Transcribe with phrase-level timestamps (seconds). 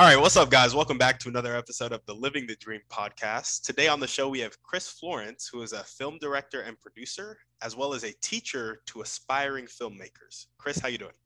[0.00, 0.76] All right, what's up, guys?
[0.76, 3.62] Welcome back to another episode of the Living the Dream podcast.
[3.62, 7.36] Today on the show, we have Chris Florence, who is a film director and producer,
[7.62, 10.46] as well as a teacher to aspiring filmmakers.
[10.56, 11.16] Chris, how you doing?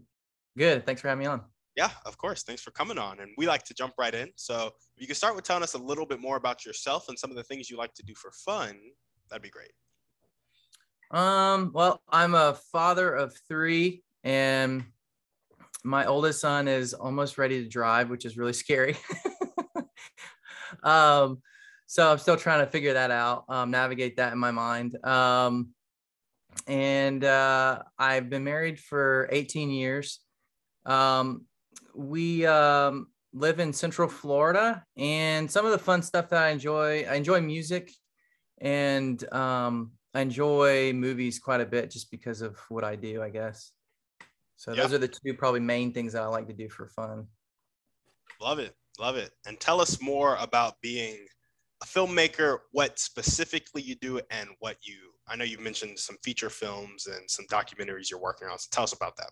[0.57, 0.87] Good.
[0.87, 1.43] Thanks for having me on.
[1.77, 2.45] Yeah, of course.
[2.45, 3.21] Thanks for coming on.
[3.21, 4.31] And we like to jump right in.
[4.37, 7.19] So if you can start with telling us a little bit more about yourself and
[7.19, 8.79] some of the things you like to do for fun,
[9.29, 9.73] that'd be great.
[11.11, 14.87] Um, well, I'm a father of three, and
[15.85, 18.97] my oldest son is almost ready to drive, which is really scary.
[20.83, 21.43] um,
[21.87, 24.97] so I'm still trying to figure that out, um, navigate that in my mind.
[25.05, 25.71] Um,
[26.67, 30.21] and uh, I've been married for 18 years.
[30.87, 31.47] Um,
[31.95, 37.05] we um, live in Central Florida, and some of the fun stuff that I enjoy,
[37.09, 37.91] I enjoy music,
[38.61, 43.31] and um, I enjoy movies quite a bit just because of what I do, I
[43.31, 43.73] guess.
[44.63, 44.83] So yeah.
[44.83, 47.27] those are the two probably main things that I like to do for fun.
[48.41, 48.77] Love it.
[49.01, 49.33] Love it.
[49.45, 51.19] And tell us more about being
[51.83, 54.95] a filmmaker, what specifically you do and what you
[55.27, 58.57] I know you mentioned some feature films and some documentaries you're working on.
[58.57, 59.31] So tell us about that.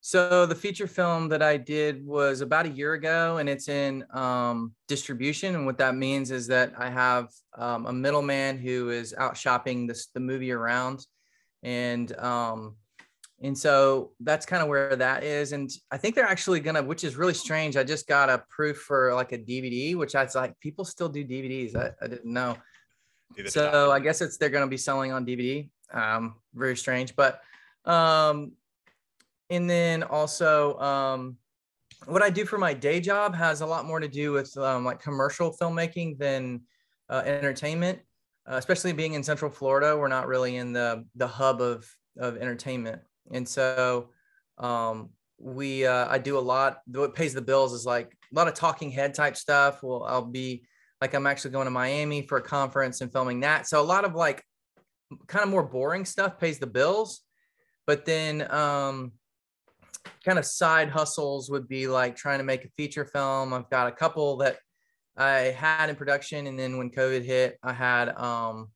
[0.00, 4.02] So the feature film that I did was about a year ago, and it's in
[4.14, 5.56] um, distribution.
[5.56, 9.86] And what that means is that I have um, a middleman who is out shopping
[9.86, 11.04] this the movie around,
[11.62, 12.76] and um,
[13.42, 15.52] and so that's kind of where that is.
[15.52, 17.76] And I think they're actually gonna, which is really strange.
[17.76, 21.08] I just got a proof for like a DVD, which I was like, people still
[21.08, 21.76] do DVDs.
[21.76, 22.56] I, I didn't know.
[23.48, 25.68] So I guess it's they're gonna be selling on DVD.
[25.92, 27.40] Um, very strange, but
[27.84, 28.52] um,
[29.50, 31.36] and then also um,
[32.06, 34.84] what I do for my day job has a lot more to do with um,
[34.84, 36.62] like commercial filmmaking than
[37.10, 37.98] uh, entertainment.
[38.48, 41.86] Uh, especially being in Central Florida, we're not really in the the hub of
[42.16, 43.02] of entertainment
[43.32, 44.10] and so
[44.58, 46.80] um, we uh, I do a lot.
[46.86, 49.82] What pays the bills is like a lot of talking head type stuff.
[49.82, 50.64] Well, I'll be
[51.00, 53.66] like I'm actually going to Miami for a conference and filming that.
[53.66, 54.42] So a lot of like
[55.26, 57.20] kind of more boring stuff pays the bills,
[57.86, 59.12] but then um,
[60.24, 63.52] kind of side hustles would be like trying to make a feature film.
[63.52, 64.58] I've got a couple that
[65.16, 68.68] I had in production, and then when COVID hit, I had um,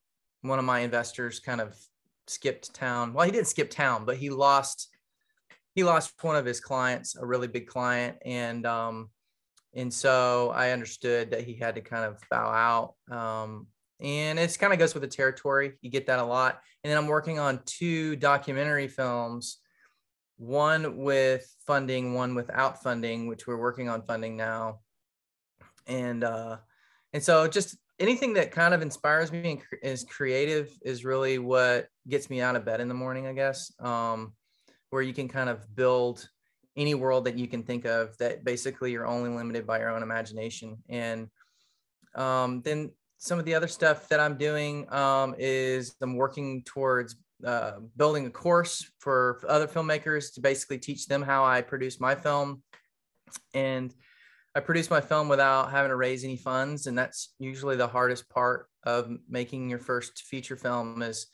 [0.42, 1.76] one of my investors kind of
[2.30, 3.12] skipped town.
[3.12, 4.88] Well, he didn't skip town, but he lost
[5.74, 9.10] he lost one of his clients, a really big client, and um,
[9.74, 13.16] and so I understood that he had to kind of bow out.
[13.16, 13.68] Um,
[14.00, 15.74] and it's kind of goes with the territory.
[15.82, 16.60] You get that a lot.
[16.82, 19.58] And then I'm working on two documentary films,
[20.38, 24.80] one with funding, one without funding, which we're working on funding now.
[25.86, 26.56] And uh,
[27.12, 31.86] and so just anything that kind of inspires me and is creative is really what
[32.08, 33.72] gets me out of bed in the morning, I guess.
[33.78, 34.32] Um,
[34.88, 36.28] where you can kind of build
[36.76, 40.02] any world that you can think of that basically you're only limited by your own
[40.02, 40.78] imagination.
[40.88, 41.28] And
[42.14, 47.16] um, then some of the other stuff that I'm doing um, is I'm working towards
[47.44, 52.14] uh, building a course for other filmmakers to basically teach them how I produce my
[52.14, 52.62] film.
[53.54, 53.94] And
[54.54, 58.28] I produced my film without having to raise any funds, and that's usually the hardest
[58.28, 61.02] part of making your first feature film.
[61.02, 61.26] Is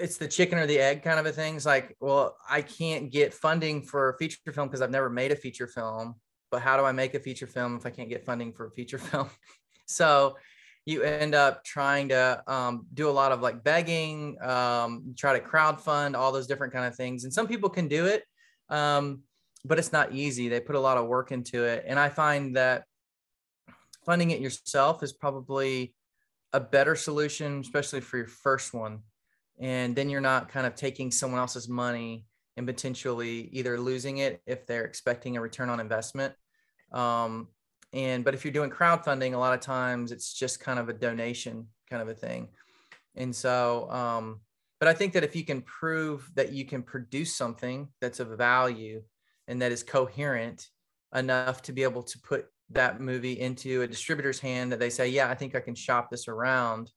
[0.00, 1.56] it's the chicken or the egg kind of a thing.
[1.56, 5.32] It's like, well, I can't get funding for a feature film because I've never made
[5.32, 6.16] a feature film.
[6.50, 8.70] But how do I make a feature film if I can't get funding for a
[8.70, 9.30] feature film?
[9.86, 10.36] so
[10.86, 15.40] you end up trying to um, do a lot of like begging, um, try to
[15.40, 17.24] crowd fund all those different kind of things.
[17.24, 18.22] And some people can do it.
[18.68, 19.22] Um,
[19.66, 20.48] but it's not easy.
[20.48, 21.84] They put a lot of work into it.
[21.86, 22.84] And I find that
[24.04, 25.94] funding it yourself is probably
[26.52, 29.00] a better solution, especially for your first one.
[29.58, 32.26] And then you're not kind of taking someone else's money
[32.56, 36.34] and potentially either losing it if they're expecting a return on investment.
[36.92, 37.48] Um,
[37.92, 40.92] and but if you're doing crowdfunding, a lot of times it's just kind of a
[40.92, 42.48] donation kind of a thing.
[43.14, 44.40] And so, um,
[44.78, 48.28] but I think that if you can prove that you can produce something that's of
[48.36, 49.02] value
[49.48, 50.68] and that is coherent
[51.14, 55.08] enough to be able to put that movie into a distributor's hand that they say,
[55.08, 56.90] yeah, I think I can shop this around,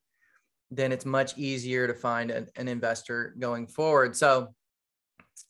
[0.72, 4.16] then it's much easier to find an, an investor going forward.
[4.16, 4.54] So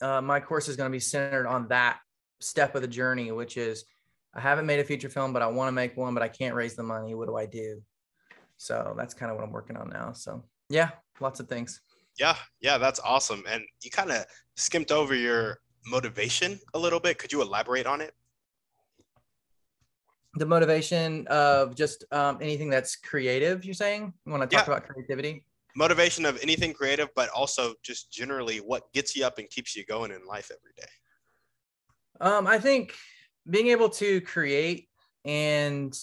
[0.02, 2.00] uh, my course is going to be centered on that
[2.42, 3.86] step of the journey, which is
[4.34, 6.56] I haven't made a feature film, but I want to make one, but I can't
[6.56, 7.16] raise the money.
[7.16, 7.82] What do I do?
[8.58, 10.12] So that's kind of what I'm working on now.
[10.12, 11.82] So yeah, lots of things.
[12.20, 13.44] Yeah, yeah, that's awesome.
[13.48, 14.26] And you kind of
[14.58, 17.18] skimped over your motivation a little bit.
[17.18, 18.14] Could you elaborate on it?
[20.36, 24.14] The motivation of just um, anything that's creative, you're saying?
[24.26, 24.74] You want to talk yeah.
[24.74, 25.44] about creativity?
[25.76, 29.86] Motivation of anything creative, but also just generally what gets you up and keeps you
[29.86, 30.88] going in life every day.
[32.22, 32.94] Um, I think
[33.50, 34.88] being able to create
[35.26, 35.98] and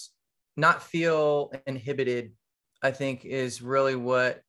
[0.57, 2.33] not feel inhibited,
[2.81, 4.41] I think, is really what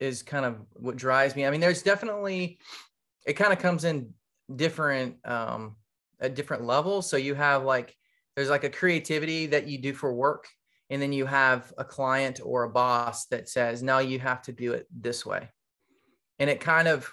[0.00, 1.46] is kind of what drives me.
[1.46, 2.58] I mean, there's definitely
[3.26, 4.12] it kind of comes in
[4.56, 5.76] different um
[6.20, 7.08] at different levels.
[7.08, 7.94] So you have like
[8.36, 10.48] there's like a creativity that you do for work,
[10.90, 14.52] and then you have a client or a boss that says, no, you have to
[14.52, 15.48] do it this way.
[16.38, 17.12] And it kind of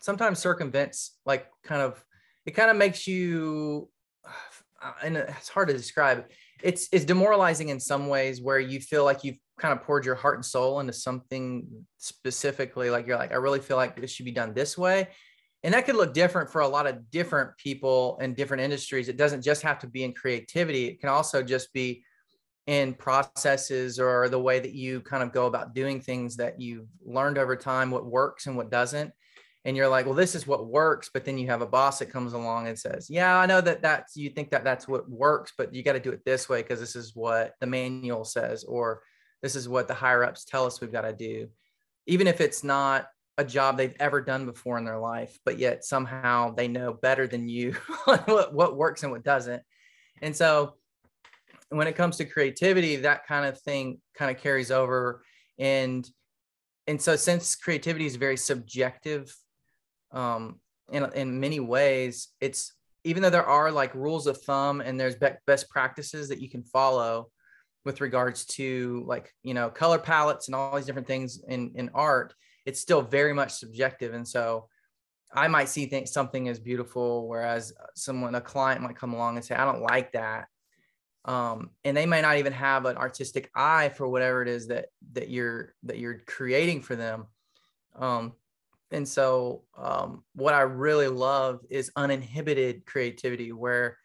[0.00, 2.02] sometimes circumvents like kind of
[2.44, 3.88] it kind of makes you
[5.02, 6.26] and it's hard to describe
[6.62, 10.14] it's it's demoralizing in some ways where you feel like you've kind of poured your
[10.14, 11.66] heart and soul into something
[11.96, 15.08] specifically like you're like i really feel like this should be done this way
[15.62, 19.08] and that could look different for a lot of different people in different industries.
[19.08, 20.86] It doesn't just have to be in creativity.
[20.86, 22.04] It can also just be
[22.66, 26.88] in processes or the way that you kind of go about doing things that you've
[27.04, 29.12] learned over time what works and what doesn't.
[29.64, 32.06] And you're like well this is what works but then you have a boss that
[32.06, 35.54] comes along and says yeah i know that that's you think that that's what works
[35.58, 38.62] but you got to do it this way because this is what the manual says
[38.62, 39.02] or
[39.42, 41.48] this is what the higher ups tell us we've got to do.
[42.06, 43.06] Even if it's not
[43.38, 47.26] a job they've ever done before in their life but yet somehow they know better
[47.26, 47.72] than you
[48.04, 49.62] what, what works and what doesn't.
[50.22, 50.74] And so
[51.68, 55.22] when it comes to creativity that kind of thing kind of carries over.
[55.58, 56.08] And
[56.86, 59.34] and so since creativity is very subjective
[60.12, 60.60] um,
[60.92, 62.72] in, in many ways it's
[63.04, 66.48] even though there are like rules of thumb and there's be- best practices that you
[66.48, 67.28] can follow
[67.84, 71.90] with regards to like you know color palettes and all these different things in in
[71.94, 72.34] art
[72.66, 74.14] it's still very much subjective.
[74.14, 74.68] And so
[75.34, 79.44] i might see things something as beautiful whereas someone a client might come along and
[79.44, 80.46] say i don't like that.
[81.24, 84.86] Um, and they may not even have an artistic eye for whatever it is that
[85.14, 87.26] that you're that you're creating for them.
[87.96, 88.34] Um,
[88.92, 93.98] and so um, what i really love is uninhibited creativity where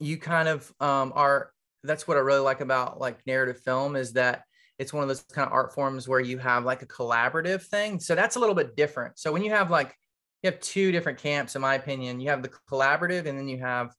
[0.00, 1.52] you kind of um, are
[1.84, 4.42] that's what i really like about like narrative film is that
[4.78, 7.98] it's one of those kind of art forms where you have like a collaborative thing
[7.98, 9.18] so that's a little bit different.
[9.18, 9.94] So when you have like
[10.42, 13.58] you have two different camps in my opinion you have the collaborative and then you
[13.58, 13.94] have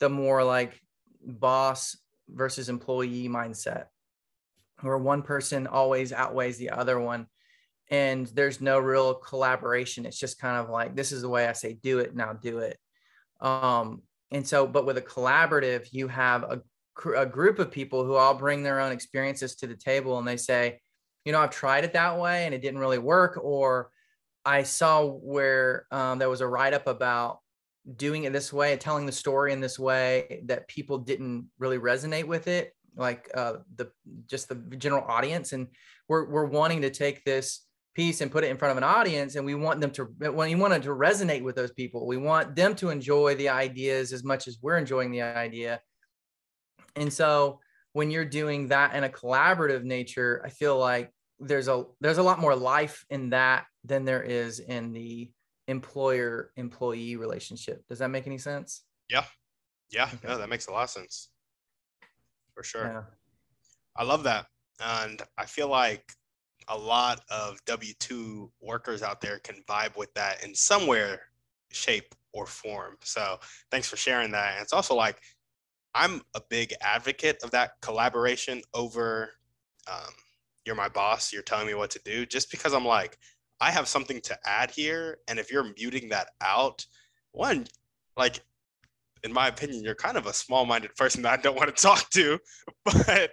[0.00, 0.80] the more like
[1.24, 1.96] boss
[2.28, 3.84] versus employee mindset
[4.80, 7.26] where one person always outweighs the other one
[7.90, 10.06] and there's no real collaboration.
[10.06, 12.58] It's just kind of like this is the way i say do it now do
[12.58, 12.78] it.
[13.40, 16.62] Um and so but with a collaborative you have a,
[17.16, 20.36] a group of people who all bring their own experiences to the table and they
[20.36, 20.80] say
[21.24, 23.90] you know i've tried it that way and it didn't really work or
[24.44, 27.38] i saw where um, there was a write-up about
[27.96, 31.78] doing it this way and telling the story in this way that people didn't really
[31.78, 33.90] resonate with it like uh, the
[34.26, 35.52] just the general audience.
[35.52, 35.68] And
[36.08, 39.36] we're, we're wanting to take this piece and put it in front of an audience
[39.36, 42.06] and we want them to when you want it to resonate with those people.
[42.06, 45.80] We want them to enjoy the ideas as much as we're enjoying the idea
[46.96, 47.60] and so
[47.92, 52.22] when you're doing that in a collaborative nature i feel like there's a there's a
[52.22, 55.30] lot more life in that than there is in the
[55.68, 59.24] employer employee relationship does that make any sense yeah
[59.90, 60.28] yeah okay.
[60.28, 61.28] no that makes a lot of sense
[62.54, 63.02] for sure yeah.
[63.96, 64.46] i love that
[64.80, 66.12] and i feel like
[66.68, 71.20] a lot of W 2 workers out there can vibe with that in somewhere,
[71.70, 72.96] shape, or form.
[73.02, 73.38] So
[73.70, 74.54] thanks for sharing that.
[74.54, 75.20] And it's also like,
[75.94, 79.30] I'm a big advocate of that collaboration over
[79.90, 80.12] um,
[80.64, 83.18] you're my boss, you're telling me what to do, just because I'm like,
[83.60, 85.18] I have something to add here.
[85.28, 86.86] And if you're muting that out,
[87.32, 87.66] one,
[88.16, 88.40] like,
[89.24, 91.82] in my opinion, you're kind of a small minded person that I don't want to
[91.82, 92.38] talk to.
[92.84, 93.32] But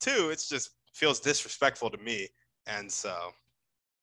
[0.00, 2.28] two, it's just feels disrespectful to me
[2.68, 3.14] and so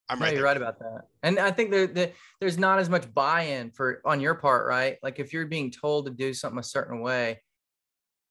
[0.10, 0.34] I'm right.
[0.34, 1.02] you're right about that.
[1.24, 4.98] And I think there, there, there's not as much buy-in for on your part, right?
[5.02, 7.42] Like if you're being told to do something a certain way,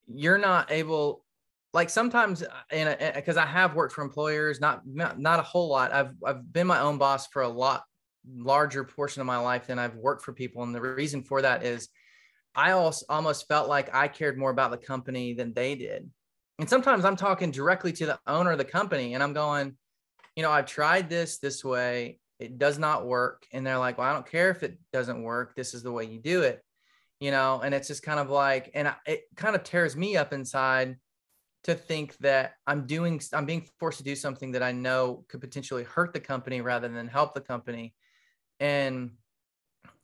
[0.06, 1.24] you're not able.
[1.72, 5.40] Like sometimes, uh, and uh, uh, because I have worked for employers, not, not not
[5.40, 5.92] a whole lot.
[5.92, 7.84] I've I've been my own boss for a lot
[8.36, 11.64] larger portion of my life than I've worked for people, and the reason for that
[11.64, 11.88] is
[12.54, 16.08] I also almost felt like I cared more about the company than they did.
[16.60, 19.76] And sometimes I'm talking directly to the owner of the company, and I'm going
[20.36, 22.18] you know, I've tried this this way.
[22.40, 23.46] It does not work.
[23.52, 25.54] And they're like, well, I don't care if it doesn't work.
[25.54, 26.63] This is the way you do it.
[27.24, 30.34] You know, and it's just kind of like, and it kind of tears me up
[30.34, 30.96] inside
[31.62, 35.40] to think that I'm doing, I'm being forced to do something that I know could
[35.40, 37.94] potentially hurt the company rather than help the company.
[38.60, 39.12] And,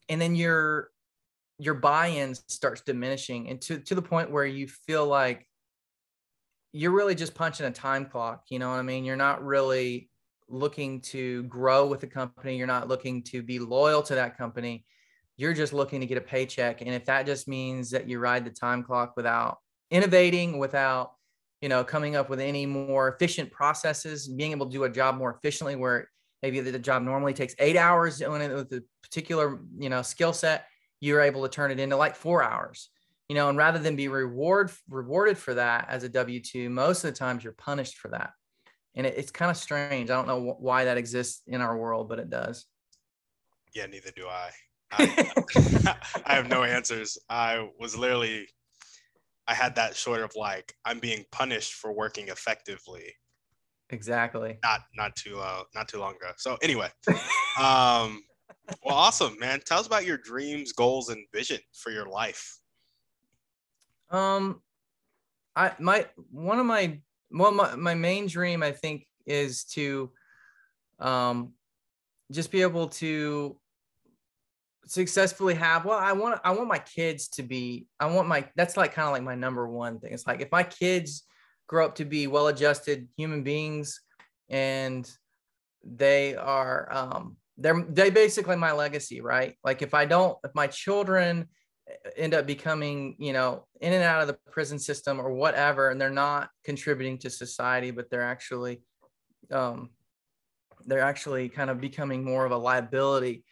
[0.09, 0.89] and then your,
[1.59, 5.47] your buy-in starts diminishing and to, to the point where you feel like
[6.73, 8.45] you're really just punching a time clock.
[8.49, 9.05] You know what I mean?
[9.05, 10.09] You're not really
[10.49, 12.57] looking to grow with the company.
[12.57, 14.85] You're not looking to be loyal to that company.
[15.37, 16.81] You're just looking to get a paycheck.
[16.81, 19.57] And if that just means that you ride the time clock without
[19.89, 21.13] innovating, without,
[21.61, 25.15] you know, coming up with any more efficient processes, being able to do a job
[25.15, 26.09] more efficiently where
[26.41, 30.33] maybe the job normally takes eight hours doing it with a particular, you know, skill
[30.33, 30.65] set,
[30.99, 32.89] you're able to turn it into like four hours
[33.31, 37.13] you know and rather than be reward rewarded for that as a w2 most of
[37.13, 38.31] the times you're punished for that.
[38.93, 40.09] And it, it's kind of strange.
[40.09, 42.65] I don't know why that exists in our world but it does.
[43.73, 44.51] Yeah neither do i
[44.91, 45.31] I,
[46.25, 47.17] I have no answers.
[47.29, 48.47] I was literally
[49.47, 53.13] i had that sort of like i'm being punished for working effectively.
[53.89, 54.57] Exactly.
[54.63, 56.31] Not not too uh not too long ago.
[56.37, 56.89] So anyway
[57.59, 58.23] um
[58.83, 59.61] well awesome man.
[59.65, 62.59] Tell us about your dreams goals and vision for your life.
[64.09, 64.61] Um,
[65.55, 66.99] I my one of my
[67.31, 70.11] well my, my main dream I think is to
[70.99, 71.53] um
[72.31, 73.57] just be able to
[74.87, 78.75] successfully have well i want i want my kids to be i want my that's
[78.75, 80.13] like kind of like my number one thing.
[80.13, 81.23] It's like if my kids
[81.67, 84.01] grow up to be well adjusted human beings
[84.49, 85.09] and
[85.83, 89.55] they are um they're they basically my legacy right?
[89.63, 91.47] Like if i don't if my children
[92.15, 95.99] end up becoming you know in and out of the prison system or whatever and
[95.99, 98.81] they're not contributing to society but they're actually
[99.51, 99.89] um,
[100.85, 103.43] they're actually kind of becoming more of a liability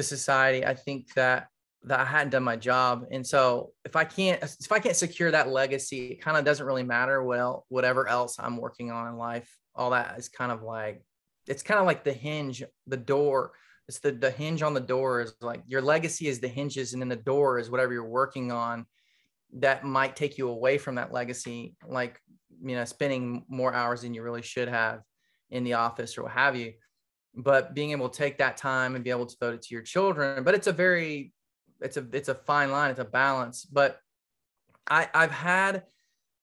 [0.00, 1.46] to society i think that
[1.84, 3.06] that i hadn't done my job.
[3.10, 6.66] And so if i can't if i can't secure that legacy it kind of doesn't
[6.66, 9.50] really matter well whatever else i'm working on in life.
[9.74, 11.02] All that is kind of like
[11.46, 13.52] it's kind of like the hinge the door.
[13.88, 17.02] It's the the hinge on the door is like your legacy is the hinges and
[17.02, 18.86] then the door is whatever you're working on
[19.54, 22.20] that might take you away from that legacy like
[22.62, 25.00] you know spending more hours than you really should have
[25.50, 26.72] in the office or what have you
[27.34, 29.82] but being able to take that time and be able to devote it to your
[29.82, 31.32] children but it's a very
[31.80, 33.98] it's a it's a fine line it's a balance but
[34.88, 35.84] i i've had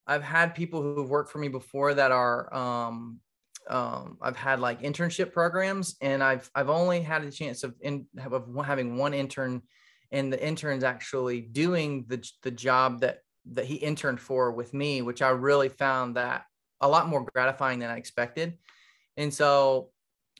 [0.07, 3.19] i've had people who've worked for me before that are um
[3.69, 8.05] um, I've had like internship programs, and I've I've only had a chance of in
[8.17, 9.61] of having one intern,
[10.11, 13.19] and the intern's actually doing the the job that
[13.53, 16.45] that he interned for with me, which I really found that
[16.81, 18.57] a lot more gratifying than I expected,
[19.17, 19.89] and so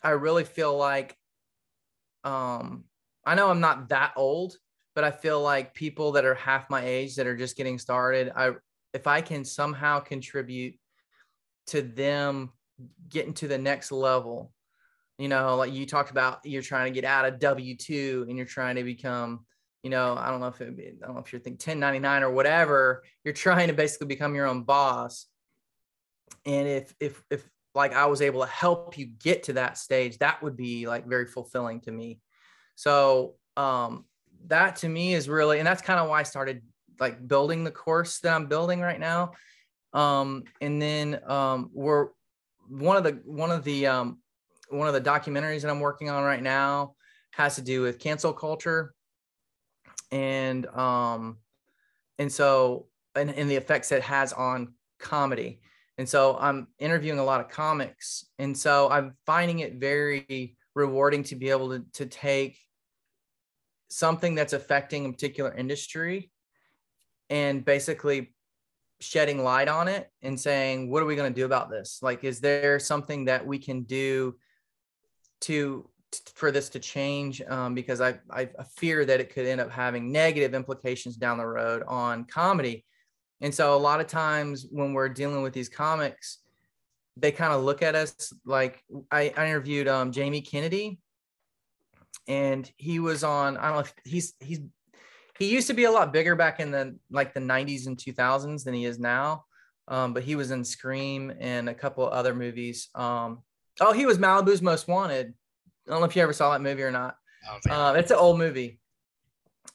[0.03, 1.15] I really feel like,
[2.23, 2.83] um,
[3.25, 4.55] I know I'm not that old,
[4.95, 8.31] but I feel like people that are half my age that are just getting started,
[8.35, 8.51] I
[8.93, 10.75] if I can somehow contribute
[11.67, 12.51] to them
[13.09, 14.53] getting to the next level
[15.17, 18.45] you know like you talked about you're trying to get out of w2 and you're
[18.45, 19.45] trying to become
[19.81, 22.29] you know i don't know if it, i don't know if you're thinking 1099 or
[22.29, 25.25] whatever you're trying to basically become your own boss.
[26.45, 27.45] And if if if
[27.77, 31.07] like i was able to help you get to that stage that would be like
[31.07, 32.19] very fulfilling to me.
[32.75, 34.05] So um
[34.48, 36.62] that to me is really and that's kind of why i started
[37.00, 39.31] like building the course that i'm building right now.
[39.93, 42.10] Um and then um we're
[42.69, 44.19] one of the one of the um,
[44.69, 46.96] one of the documentaries that I'm working on right now
[47.31, 48.93] has to do with cancel culture,
[50.12, 51.38] and um,
[52.19, 55.62] and so and, and the effects it has on comedy.
[55.97, 61.23] And so I'm interviewing a lot of comics, and so I'm finding it very rewarding
[61.23, 62.59] to be able to to take
[63.89, 66.31] something that's affecting a particular industry
[67.29, 68.33] and basically
[68.99, 71.99] shedding light on it and saying, what are we going to do about this?
[72.01, 74.35] Like, is there something that we can do
[75.41, 75.89] to
[76.35, 77.41] for this to change?
[77.41, 81.45] Um, because I, I fear that it could end up having negative implications down the
[81.45, 82.85] road on comedy.
[83.41, 86.39] And so a lot of times when we're dealing with these comics,
[87.15, 91.00] they kind of look at us like I, I interviewed um, Jamie Kennedy
[92.27, 94.62] and he was on, I don't know if he's, he's
[95.38, 98.63] he used to be a lot bigger back in the like the 90s and 2000s
[98.63, 99.46] than he is now.
[99.88, 102.89] Um, but he was in Scream and a couple other movies.
[102.96, 103.44] Um,
[103.79, 105.34] oh, he was Malibu's Most Wanted.
[105.88, 107.15] I don't know if you ever saw that movie or not.
[107.70, 108.79] Uh, it's an old movie,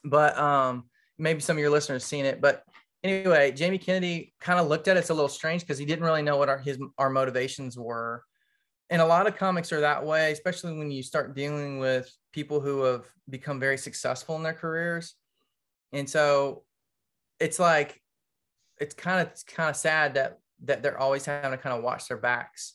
[0.04, 0.84] but um,
[1.16, 2.40] maybe some of your listeners seen it.
[2.42, 2.64] But
[3.02, 4.96] anyway, Jamie Kennedy kind of looked at.
[4.96, 8.24] It's a little strange because he didn't really know what our his our motivations were.
[8.90, 12.60] And a lot of comics are that way, especially when you start dealing with people
[12.60, 15.14] who have become very successful in their careers
[15.92, 16.62] and so
[17.38, 18.00] it's like
[18.78, 22.08] it's kind of kind of sad that that they're always having to kind of watch
[22.08, 22.74] their backs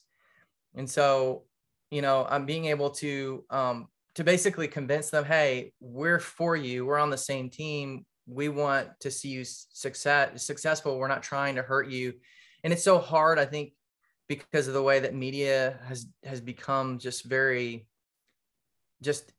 [0.76, 1.44] and so
[1.92, 6.86] you know i'm being able to um to basically convince them hey we're for you
[6.86, 10.98] we're on the same team we want to see you success successful.
[10.98, 12.14] We're not trying to hurt you.
[12.64, 13.74] And it's so hard i think
[14.28, 17.88] because of the way that media has has become just very
[19.02, 19.32] just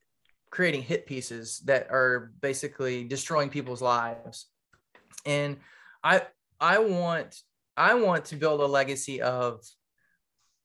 [0.50, 4.46] creating hit pieces that are basically destroying people's lives.
[5.26, 5.58] And
[6.02, 6.22] i
[6.60, 7.36] i want
[7.76, 9.60] i want to build a legacy of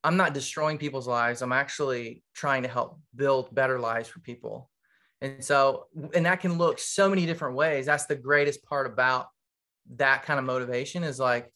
[0.04, 1.42] i'm not destroying people's lives.
[1.42, 4.70] I'm actually trying to help build better lives for people
[5.24, 9.28] and so and that can look so many different ways that's the greatest part about
[9.96, 11.52] that kind of motivation is like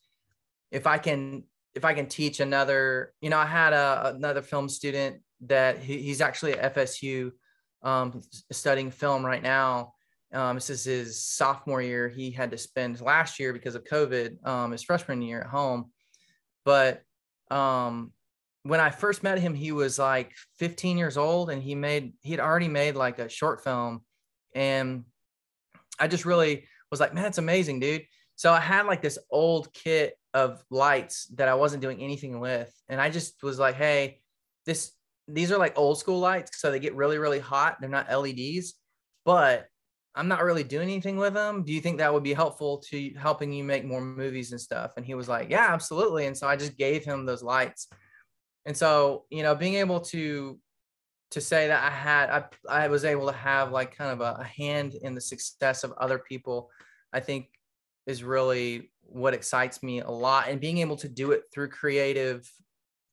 [0.72, 1.44] if i can
[1.76, 6.02] if i can teach another you know i had a, another film student that he,
[6.02, 7.32] he's actually at fsu
[7.84, 8.22] um,
[8.52, 9.94] studying film right now.
[10.34, 12.10] Um, this is his sophomore year.
[12.10, 15.92] He had to spend last year because of COVID, um, his freshman year at home.
[16.66, 17.02] But
[17.50, 18.12] um,
[18.64, 22.32] when I first met him, he was like 15 years old and he made, he
[22.32, 24.02] had already made like a short film.
[24.56, 25.06] And
[26.00, 28.04] I just really was like, man, it's amazing, dude.
[28.36, 32.72] So I had like this old kit of lights that I wasn't doing anything with.
[32.90, 34.22] And I just was like, hey,
[34.66, 34.92] this
[35.28, 37.78] these are like old school lights, so they get really, really hot.
[37.80, 38.76] They're not LEDs,
[39.26, 39.66] but
[40.16, 41.64] I'm not really doing anything with them.
[41.64, 44.94] Do you think that would be helpful to helping you make more movies and stuff?
[44.98, 46.28] And he was like, Yeah, absolutely.
[46.28, 47.88] And so I just gave him those lights.
[48.68, 50.60] And so, you know, being able to
[51.32, 54.42] to say that I had I, I was able to have like kind of a,
[54.42, 56.70] a hand in the success of other people,
[57.14, 57.48] I think
[58.06, 60.50] is really what excites me a lot.
[60.50, 62.48] And being able to do it through creative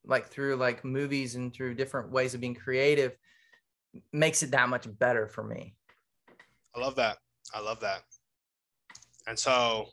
[0.04, 3.16] like through like movies and through different ways of being creative
[4.12, 5.76] makes it that much better for me.
[6.75, 7.18] I love that.
[7.54, 8.02] I love that.
[9.28, 9.87] And so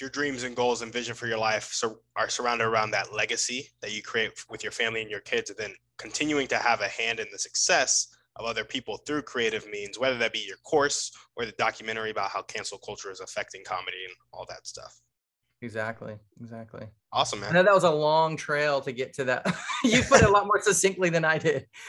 [0.00, 3.68] your dreams and goals and vision for your life so are surrounded around that legacy
[3.82, 6.88] that you create with your family and your kids and then continuing to have a
[6.88, 11.12] hand in the success of other people through creative means whether that be your course
[11.36, 15.00] or the documentary about how cancel culture is affecting comedy and all that stuff
[15.62, 16.14] Exactly.
[16.40, 16.86] Exactly.
[17.12, 17.50] Awesome, man.
[17.50, 19.46] I know that was a long trail to get to that.
[19.84, 21.66] you put it a lot more succinctly than I did.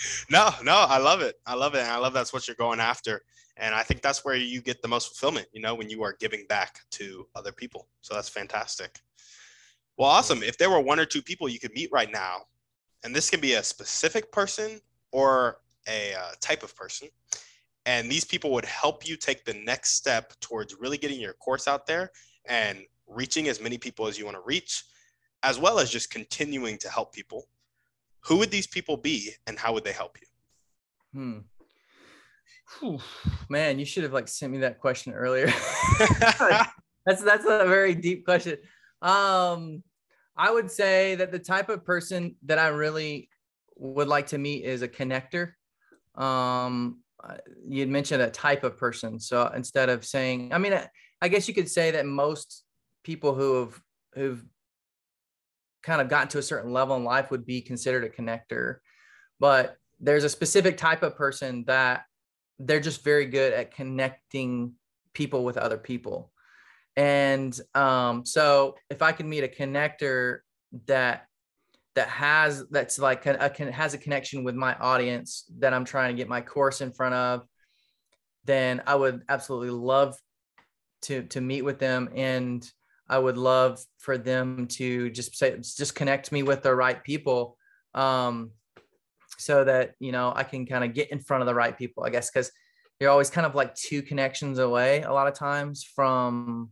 [0.30, 1.36] no, no, I love it.
[1.46, 1.80] I love it.
[1.80, 3.22] And I love that's what you're going after.
[3.56, 6.16] And I think that's where you get the most fulfillment, you know, when you are
[6.20, 7.88] giving back to other people.
[8.02, 9.00] So that's fantastic.
[9.96, 10.42] Well, awesome.
[10.42, 12.42] If there were one or two people you could meet right now,
[13.04, 14.80] and this can be a specific person
[15.12, 15.58] or
[15.88, 17.08] a uh, type of person,
[17.84, 21.66] and these people would help you take the next step towards really getting your course
[21.66, 22.10] out there
[22.44, 24.84] and reaching as many people as you want to reach
[25.42, 27.44] as well as just continuing to help people
[28.20, 30.26] who would these people be and how would they help you?
[31.20, 31.38] Hmm.
[32.78, 32.98] Whew.
[33.48, 35.46] man you should have like sent me that question earlier.
[37.06, 38.58] That's that's a very deep question.
[39.00, 39.82] Um
[40.36, 43.28] i would say that the type of person that i really
[43.76, 45.52] would like to meet is a connector.
[46.14, 47.00] Um
[47.66, 49.18] you would mentioned a type of person.
[49.18, 50.78] So instead of saying, I mean,
[51.20, 52.64] I guess you could say that most
[53.02, 53.80] people who have
[54.14, 54.44] who've
[55.88, 58.76] kind of gotten to a certain level in life would be considered a connector.
[59.40, 62.04] But there's a specific type of person that
[62.58, 64.74] they're just very good at connecting
[65.14, 66.30] people with other people.
[66.94, 70.40] And um, so if I can meet a connector
[70.86, 71.24] that
[71.94, 76.14] that has that's like a, a, has a connection with my audience that I'm trying
[76.14, 77.46] to get my course in front of,
[78.44, 80.16] then I would absolutely love
[81.02, 82.68] to to meet with them and
[83.08, 87.56] I would love for them to just say just connect me with the right people
[87.94, 88.50] um,
[89.38, 92.04] so that you know I can kind of get in front of the right people
[92.04, 92.50] I guess because
[93.00, 96.70] you're always kind of like two connections away a lot of times from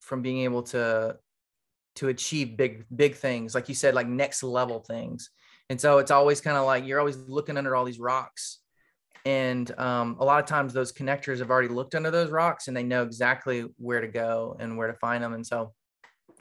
[0.00, 1.16] from being able to
[1.96, 5.30] to achieve big big things like you said like next level things.
[5.68, 8.61] And so it's always kind of like you're always looking under all these rocks
[9.24, 12.76] and um, a lot of times those connectors have already looked under those rocks and
[12.76, 15.72] they know exactly where to go and where to find them and so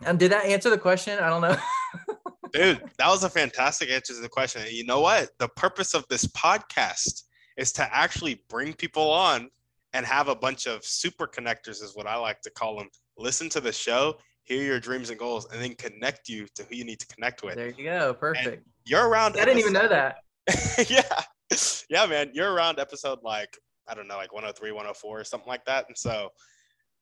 [0.05, 1.55] um, did that answer the question i don't know
[2.53, 6.05] dude that was a fantastic answer to the question you know what the purpose of
[6.09, 7.23] this podcast
[7.57, 9.49] is to actually bring people on
[9.93, 13.47] and have a bunch of super connectors is what i like to call them listen
[13.47, 16.83] to the show hear your dreams and goals, and then connect you to who you
[16.83, 17.55] need to connect with.
[17.55, 18.13] There you go.
[18.13, 18.47] Perfect.
[18.47, 19.37] And you're around.
[19.37, 20.17] I didn't even know that.
[20.89, 21.21] yeah.
[21.89, 22.31] Yeah, man.
[22.33, 25.85] You're around episode like, I don't know, like 103, 104 or something like that.
[25.87, 26.29] And so,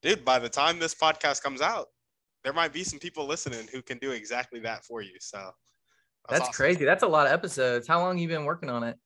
[0.02, 1.88] dude, by the time this podcast comes out,
[2.44, 5.16] there might be some people listening who can do exactly that for you.
[5.20, 6.54] So that's, that's awesome.
[6.54, 6.86] crazy.
[6.86, 7.88] That's a lot of episodes.
[7.88, 8.98] How long you been working on it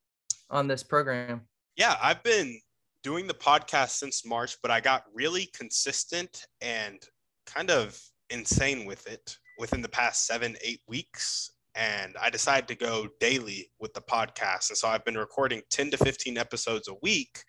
[0.49, 1.41] on this program?
[1.75, 2.59] Yeah, I've been
[3.03, 7.03] doing the podcast since March, but I got really consistent and
[7.45, 11.51] kind of insane with it within the past seven, eight weeks.
[11.75, 14.69] And I decided to go daily with the podcast.
[14.69, 17.43] And so I've been recording 10 to 15 episodes a week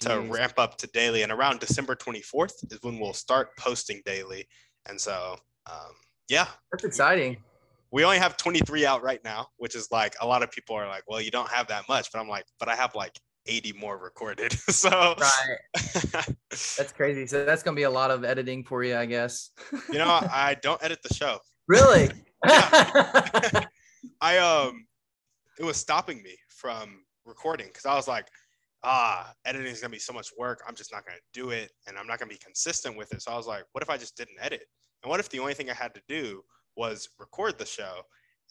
[0.00, 0.30] to Jeez.
[0.32, 1.22] ramp up to daily.
[1.22, 4.46] And around December 24th is when we'll start posting daily.
[4.88, 5.36] And so,
[5.70, 5.92] um,
[6.28, 7.36] yeah, That's exciting.
[7.92, 10.88] we only have 23 out right now, which is like a lot of people are
[10.88, 12.10] like, well, you don't have that much.
[12.12, 13.12] But I'm like, but I have like
[13.46, 14.52] 80 more recorded.
[14.68, 16.26] so, Right.
[16.50, 17.26] That's crazy.
[17.26, 19.50] So that's gonna be a lot of editing for you, I guess.
[19.90, 21.38] you know, I don't edit the show.
[21.68, 22.10] really?
[24.20, 24.86] I um
[25.58, 28.28] it was stopping me from recording because I was like,
[28.84, 30.62] ah, editing is gonna be so much work.
[30.66, 33.22] I'm just not gonna do it and I'm not gonna be consistent with it.
[33.22, 34.64] So I was like, what if I just didn't edit?
[35.02, 36.42] And what if the only thing I had to do
[36.76, 38.02] was record the show?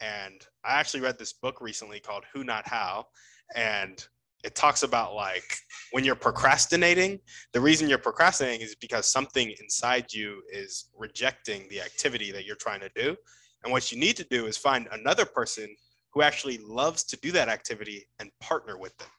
[0.01, 3.05] And I actually read this book recently called Who Not How.
[3.55, 4.05] And
[4.43, 5.57] it talks about like
[5.91, 7.19] when you're procrastinating,
[7.53, 12.55] the reason you're procrastinating is because something inside you is rejecting the activity that you're
[12.55, 13.15] trying to do.
[13.63, 15.67] And what you need to do is find another person
[16.13, 19.09] who actually loves to do that activity and partner with them.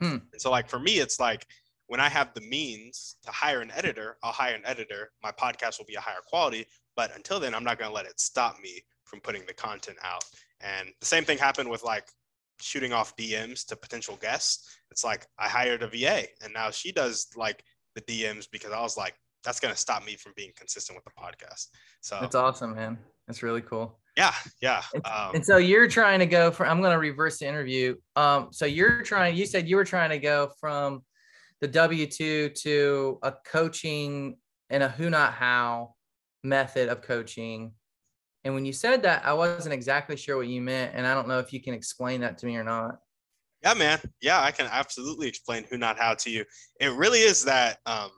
[0.00, 0.26] Hmm.
[0.32, 1.46] And so, like for me, it's like
[1.86, 5.12] when I have the means to hire an editor, I'll hire an editor.
[5.22, 6.66] My podcast will be a higher quality.
[6.96, 9.98] But until then, I'm not going to let it stop me from putting the content
[10.02, 10.24] out.
[10.60, 12.08] And the same thing happened with like
[12.60, 14.78] shooting off DMs to potential guests.
[14.90, 17.62] It's like I hired a VA and now she does like
[17.94, 21.04] the DMs because I was like, that's going to stop me from being consistent with
[21.04, 21.68] the podcast.
[22.00, 22.98] So, That's awesome, man.
[23.26, 23.98] That's really cool.
[24.16, 24.82] yeah, yeah.
[25.04, 27.96] Um, And so you're trying to go from I'm gonna reverse the interview.
[28.14, 31.02] Um, so you're trying, you said you were trying to go from
[31.60, 34.36] the W2 to a coaching
[34.70, 35.94] and a who not how
[36.44, 37.72] method of coaching.
[38.44, 40.92] And when you said that, I wasn't exactly sure what you meant.
[40.94, 42.98] And I don't know if you can explain that to me or not.
[43.62, 43.98] Yeah, man.
[44.20, 46.44] Yeah, I can absolutely explain who not how to you.
[46.78, 48.10] It really is that um,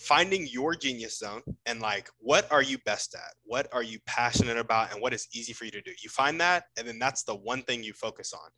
[0.00, 3.34] finding your genius zone and like what are you best at?
[3.44, 5.92] What are you passionate about and what is easy for you to do?
[6.02, 8.50] You find that and then that's the one thing you focus on.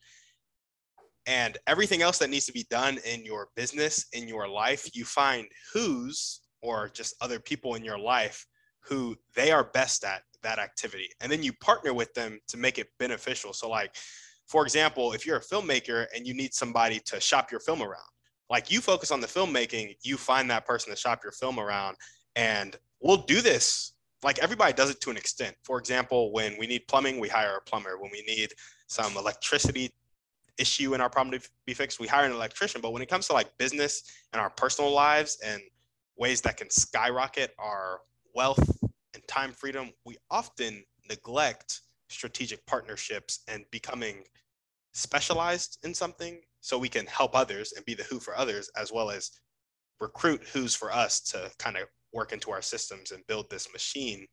[1.27, 5.05] And everything else that needs to be done in your business, in your life, you
[5.05, 8.47] find who's or just other people in your life
[8.85, 11.09] who they are best at that activity.
[11.21, 13.53] And then you partner with them to make it beneficial.
[13.53, 13.97] So like
[14.47, 18.12] for example, if you're a filmmaker and you need somebody to shop your film around,
[18.53, 21.97] like you focus on the filmmaking, you find that person to shop your film around.
[22.37, 23.95] And we'll do this.
[24.23, 25.57] Like everybody does it to an extent.
[25.65, 27.97] For example, when we need plumbing, we hire a plumber.
[27.99, 28.53] When we need
[28.89, 29.91] some electricity
[30.59, 32.83] issue in our problem to be fixed, we hire an electrician.
[32.83, 34.03] But when it comes to like business
[34.35, 35.63] and our personal lives and
[36.19, 38.01] ways that can skyrocket our
[38.35, 38.63] wealth
[39.15, 44.25] and time freedom, we often neglect strategic partnerships and becoming
[44.93, 48.91] specialized in something so we can help others and be the who for others as
[48.91, 49.31] well as
[50.01, 54.27] recruit who's for us to kind of work into our systems and build this machine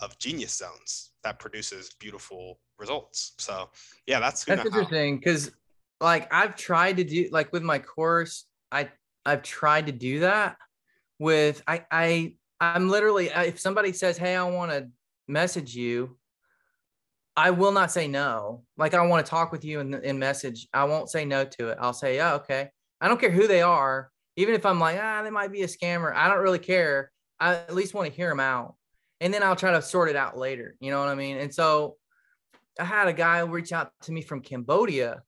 [0.00, 3.32] of genius zones that produces beautiful results.
[3.38, 3.70] So
[4.06, 5.50] yeah that's That's interesting because
[6.00, 8.90] like I've tried to do like with my course, I
[9.24, 10.56] I've tried to do that
[11.18, 14.88] with I I I'm literally uh, if somebody says, "Hey, I want to
[15.26, 16.17] message you,"
[17.38, 18.64] I will not say no.
[18.76, 20.66] Like I want to talk with you in in message.
[20.74, 21.78] I won't say no to it.
[21.80, 22.70] I'll say, "Yeah, okay."
[23.00, 25.68] I don't care who they are, even if I'm like, "Ah, they might be a
[25.68, 27.12] scammer." I don't really care.
[27.38, 28.74] I at least want to hear them out.
[29.20, 30.74] And then I'll try to sort it out later.
[30.80, 31.38] You know what I mean?
[31.38, 31.96] And so
[32.80, 35.22] I had a guy reach out to me from Cambodia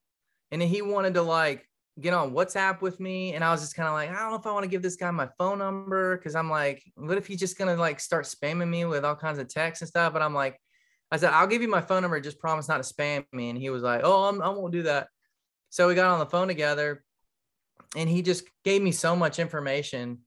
[0.50, 1.66] and then he wanted to like
[2.00, 3.34] get on WhatsApp with me.
[3.34, 4.82] And I was just kind of like, I don't know if I want to give
[4.82, 8.24] this guy my phone number because I'm like, what if he's just gonna like start
[8.24, 10.12] spamming me with all kinds of texts and stuff?
[10.12, 10.58] But I'm like,
[11.10, 13.50] I said, I'll give you my phone number, just promise not to spam me.
[13.50, 15.08] And he was like, Oh, I'm, I won't do that.
[15.70, 17.04] So we got on the phone together
[17.96, 20.18] and he just gave me so much information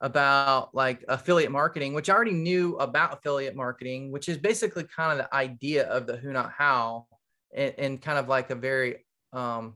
[0.00, 5.12] about like affiliate marketing, which I already knew about affiliate marketing, which is basically kind
[5.12, 7.06] of the idea of the who not how
[7.54, 9.74] and, in kind of like a very um,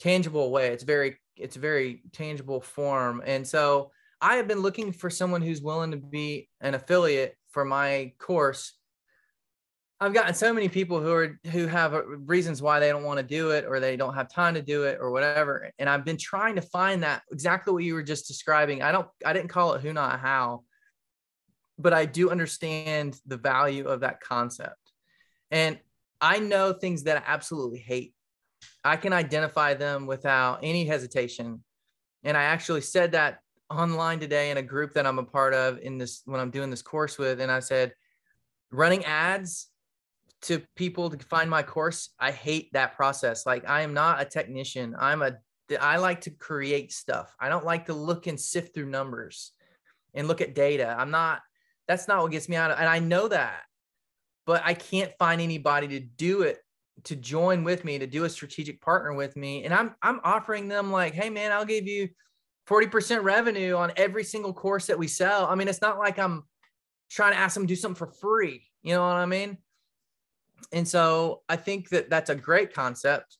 [0.00, 0.68] tangible way.
[0.68, 3.22] It's very it's a very tangible form.
[3.24, 7.64] And so I have been looking for someone who's willing to be an affiliate for
[7.64, 8.72] my course.
[10.02, 13.18] I've gotten so many people who are who have uh, reasons why they don't want
[13.18, 15.70] to do it or they don't have time to do it or whatever.
[15.78, 18.82] And I've been trying to find that exactly what you were just describing.
[18.82, 20.64] I don't I didn't call it who not how,
[21.78, 24.74] but I do understand the value of that concept.
[25.52, 25.78] And
[26.20, 28.12] I know things that I absolutely hate.
[28.82, 31.62] I can identify them without any hesitation.
[32.24, 33.38] And I actually said that
[33.70, 36.70] online today in a group that I'm a part of in this when I'm doing
[36.70, 37.40] this course with.
[37.40, 37.92] And I said,
[38.72, 39.68] running ads
[40.42, 43.46] to people to find my course, I hate that process.
[43.46, 44.94] Like I am not a technician.
[44.98, 45.38] I'm a
[45.80, 47.34] I like to create stuff.
[47.40, 49.52] I don't like to look and sift through numbers
[50.14, 50.94] and look at data.
[50.98, 51.40] I'm not,
[51.88, 53.62] that's not what gets me out of, and I know that,
[54.46, 56.58] but I can't find anybody to do it,
[57.04, 59.64] to join with me, to do a strategic partner with me.
[59.64, 62.08] And I'm, I'm offering them like, Hey man, I'll give you
[62.68, 65.46] 40% revenue on every single course that we sell.
[65.46, 66.44] I mean, it's not like I'm
[67.10, 68.62] trying to ask them to do something for free.
[68.82, 69.58] You know what I mean?
[70.72, 73.36] And so I think that that's a great concept.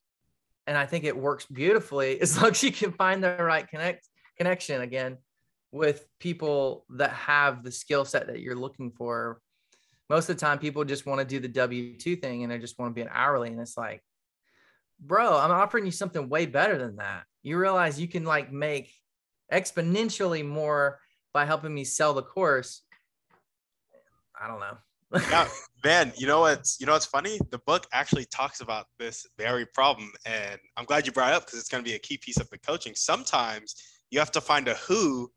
[0.67, 4.09] And I think it works beautifully as long as you can find the right connect
[4.37, 5.19] connection again
[5.71, 9.41] with people that have the skill set that you're looking for.
[10.11, 12.59] Most of the time, people just want to do the W 2 thing and they
[12.59, 13.49] just want to be an hourly.
[13.49, 14.03] And it's like,
[15.01, 17.25] bro, I'm offering you something way better than that.
[17.43, 18.93] You realize you can like make
[19.51, 21.01] exponentially more
[21.33, 22.83] by helping me sell the course.
[24.41, 24.77] I don't know.
[25.31, 25.49] Yeah,
[25.85, 27.39] man, you know what's you know what's funny?
[27.51, 31.47] The book actually talks about this very problem, and I'm glad you brought it up
[31.47, 32.95] because it's going to be a key piece of the coaching.
[32.95, 33.75] Sometimes
[34.11, 35.31] you have to find a who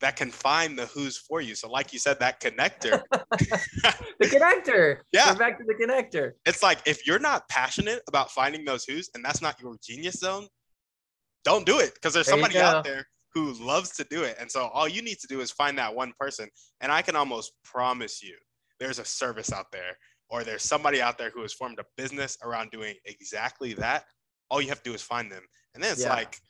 [0.00, 1.54] that can find the who's for you.
[1.54, 3.02] So, like you said, that connector.
[3.10, 4.98] the connector.
[5.12, 5.32] Yeah.
[5.32, 6.32] We're back to the connector.
[6.44, 10.16] It's like if you're not passionate about finding those who's, and that's not your genius
[10.16, 10.48] zone,
[11.44, 14.36] don't do it because there's There somebody out there who loves to do it.
[14.40, 16.48] And so all you need to do is find that one person.
[16.80, 18.34] And I can almost promise you
[18.80, 19.96] there's a service out there
[20.28, 24.04] or there's somebody out there who has formed a business around doing exactly that.
[24.50, 25.42] All you have to do is find them.
[25.74, 26.10] And then it's Yeah.
[26.10, 26.40] like,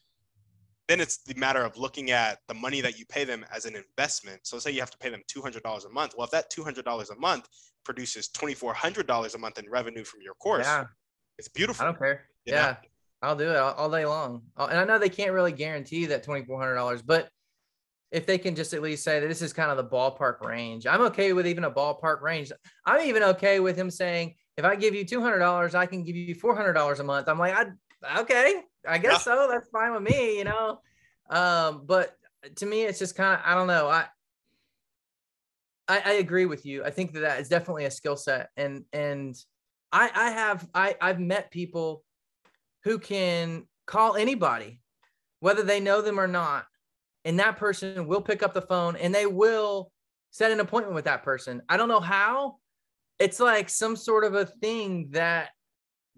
[0.89, 3.75] then it's the matter of looking at the money that you pay them as an
[3.77, 4.47] investment.
[4.47, 6.15] So say you have to pay them $200 a month.
[6.17, 7.49] Well, if that $200 a month
[7.85, 10.87] produces $2,400 a month in revenue from your course, Yeah.
[11.39, 11.83] it's beautiful.
[11.83, 12.29] I don't care.
[12.45, 12.59] you know?
[12.59, 12.77] Yeah.
[13.23, 14.43] I'll do it all, all day long.
[14.57, 17.29] Uh, And I know they can't really guarantee that $2,400, but
[18.11, 20.87] if they can just at least say that this is kind of the ballpark range,
[20.87, 22.53] I'm okay with even a ballpark range.
[22.85, 26.35] I'm even okay with him saying, if I give you $200, I can give you
[26.35, 27.29] $400 a month.
[27.29, 29.49] I'm like, I, okay, I guess so.
[29.51, 30.81] That's fine with me, you know?
[31.29, 32.17] Um, but
[32.57, 33.89] to me, it's just kind of, I don't know.
[33.89, 34.07] I,
[35.89, 36.85] I, I agree with you.
[36.85, 38.51] I think that that is definitely a skill set.
[38.57, 39.37] And, and
[39.93, 42.03] I, I have, I, I've met people
[42.85, 44.81] who can call anybody,
[45.41, 46.67] whether they know them or not.
[47.27, 49.93] And that person will pick up the phone and they will
[50.31, 51.61] set an appointment with that person.
[51.69, 52.57] I don't know how.
[53.19, 55.51] It's like some sort of a thing that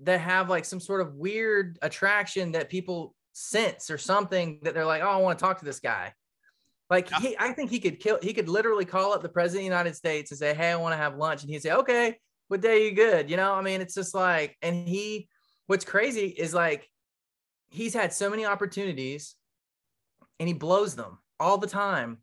[0.03, 4.85] that have like some sort of weird attraction that people sense or something that they're
[4.85, 6.13] like, oh, I want to talk to this guy.
[6.91, 7.21] Like Yeah.
[7.21, 8.19] he, I think he could kill.
[8.23, 10.77] He could literally call up the president of the United States and say, "Hey, I
[10.77, 12.17] want to have lunch," and he'd say, "Okay,
[12.49, 15.29] what day you good?" You know, I mean, it's just like, and he.
[15.67, 16.89] What's crazy is like,
[17.69, 19.37] he's had so many opportunities,
[20.39, 22.19] and he blows them all the time.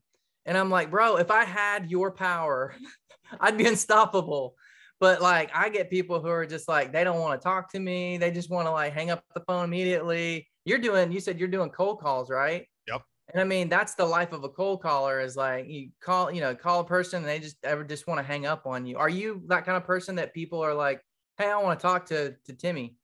[0.45, 2.75] And I'm like, bro, if I had your power,
[3.39, 4.55] I'd be unstoppable.
[4.99, 7.79] But like, I get people who are just like, they don't want to talk to
[7.79, 8.17] me.
[8.17, 10.47] They just want to like hang up the phone immediately.
[10.63, 12.65] You're doing, you said you're doing cold calls, right?
[12.87, 13.01] Yep.
[13.33, 16.41] And I mean, that's the life of a cold caller is like you call, you
[16.41, 18.97] know, call a person and they just ever just want to hang up on you.
[18.97, 21.01] Are you that kind of person that people are like,
[21.37, 22.95] hey, I want to talk to to Timmy?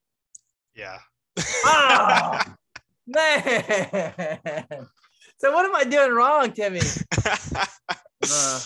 [0.75, 0.99] Yeah.
[1.65, 2.39] Oh,
[3.07, 4.87] man.
[5.41, 6.81] So what am I doing wrong, Timmy?
[8.23, 8.59] Uh,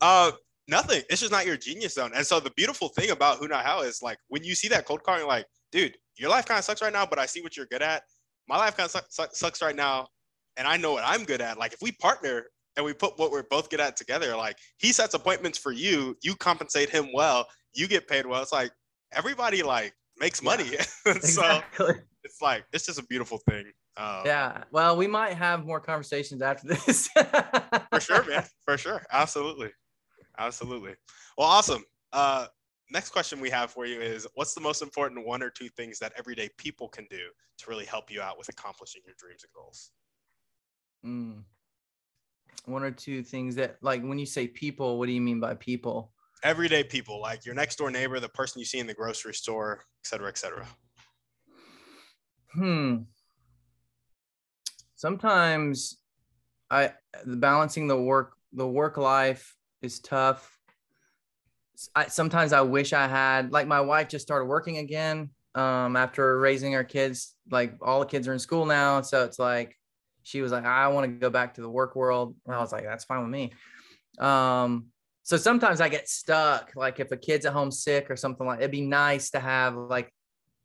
[0.00, 0.30] uh,
[0.68, 1.02] nothing.
[1.10, 2.12] It's just not your genius zone.
[2.14, 4.84] And so the beautiful thing about Who Not How is like when you see that
[4.84, 7.42] cold call, you're like, dude, your life kind of sucks right now, but I see
[7.42, 8.04] what you're good at.
[8.48, 10.06] My life kind of suck, suck, sucks right now,
[10.56, 11.58] and I know what I'm good at.
[11.58, 12.44] Like if we partner
[12.76, 16.16] and we put what we're both good at together, like he sets appointments for you,
[16.22, 18.42] you compensate him well, you get paid well.
[18.42, 18.70] It's like
[19.12, 20.68] everybody like makes money.
[21.04, 21.96] so exactly.
[22.22, 23.72] it's like it's just a beautiful thing.
[23.96, 24.64] Um, Yeah.
[24.70, 27.08] Well, we might have more conversations after this.
[27.92, 28.44] for sure, man.
[28.64, 29.02] For sure.
[29.12, 29.70] Absolutely.
[30.38, 30.94] Absolutely.
[31.36, 31.84] Well, awesome.
[32.12, 32.46] Uh,
[32.90, 35.98] next question we have for you is what's the most important one or two things
[35.98, 39.52] that everyday people can do to really help you out with accomplishing your dreams and
[39.52, 39.90] goals?
[41.04, 41.44] Mm.
[42.66, 45.54] One or two things that, like, when you say people, what do you mean by
[45.54, 46.12] people?
[46.42, 49.80] Everyday people, like your next door neighbor, the person you see in the grocery store,
[50.02, 50.66] et cetera, et cetera.
[52.54, 52.96] Hmm.
[55.00, 55.96] Sometimes
[56.70, 56.92] I
[57.24, 60.58] balancing the work the work life is tough.
[61.96, 66.38] I, sometimes I wish I had like my wife just started working again um after
[66.38, 69.74] raising our kids like all the kids are in school now so it's like
[70.22, 72.70] she was like I want to go back to the work world and I was
[72.70, 73.52] like that's fine with me
[74.18, 74.88] um
[75.22, 78.58] so sometimes I get stuck like if a kid's at home sick or something like
[78.58, 80.12] it'd be nice to have like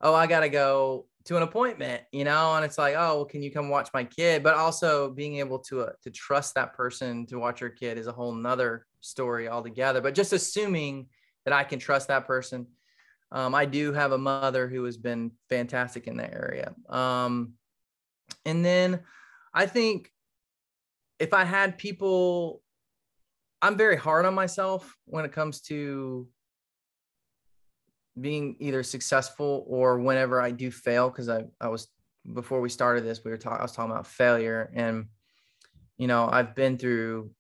[0.02, 3.25] oh I got to go to an appointment, you know, and it's like, oh, well,
[3.25, 4.43] can you come watch my kid?
[4.43, 8.07] But also being able to uh, to trust that person to watch your kid is
[8.07, 10.01] a whole nother story altogether.
[10.01, 11.07] But just assuming
[11.45, 12.67] that I can trust that person,
[13.31, 16.73] um, I do have a mother who has been fantastic in that area.
[16.89, 17.53] Um,
[18.45, 18.99] and then
[19.53, 20.11] I think
[21.19, 22.61] if I had people,
[23.61, 26.27] I'm very hard on myself when it comes to
[28.19, 31.10] being either successful or whenever I do fail.
[31.10, 31.88] Cause I, I was,
[32.34, 35.06] before we started this, we were talking, I was talking about failure and,
[35.97, 37.32] you know, I've been through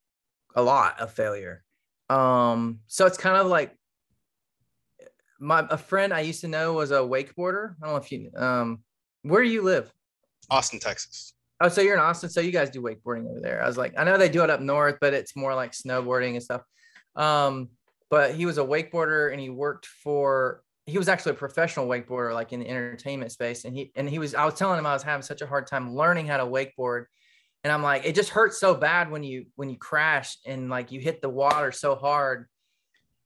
[0.55, 1.63] a lot of failure.
[2.09, 3.75] Um, so it's kind of like
[5.39, 7.75] my, a friend I used to know was a wakeboarder.
[7.81, 8.83] I don't know if you, um,
[9.23, 9.91] where do you live?
[10.49, 11.33] Austin, Texas.
[11.61, 12.29] Oh, so you're in Austin.
[12.29, 13.63] So you guys do wakeboarding over there.
[13.63, 16.33] I was like, I know they do it up north, but it's more like snowboarding
[16.33, 16.61] and stuff.
[17.15, 17.69] Um,
[18.09, 22.33] but he was a wakeboarder and he worked for he was actually a professional wakeboarder,
[22.33, 23.65] like in the entertainment space.
[23.65, 25.67] And he and he was I was telling him I was having such a hard
[25.67, 27.05] time learning how to wakeboard.
[27.63, 30.91] And I'm like, it just hurts so bad when you when you crash and like
[30.91, 32.47] you hit the water so hard.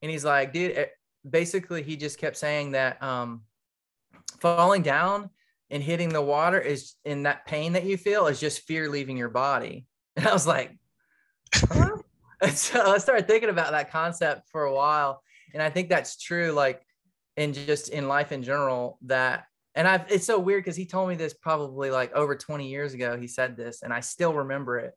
[0.02, 0.92] And he's like, dude, it,
[1.30, 3.42] basically he just kept saying that um
[4.40, 5.30] falling down
[5.70, 9.18] and hitting the water is in that pain that you feel is just fear leaving
[9.18, 9.86] your body.
[10.16, 10.78] And I was like,
[11.56, 11.96] huh?
[12.54, 15.22] so I started thinking about that concept for a while.
[15.54, 16.82] And I think that's true, like,
[17.38, 21.10] and just in life in general, that, and I've, it's so weird because he told
[21.10, 23.18] me this probably like over 20 years ago.
[23.18, 24.94] He said this, and I still remember it.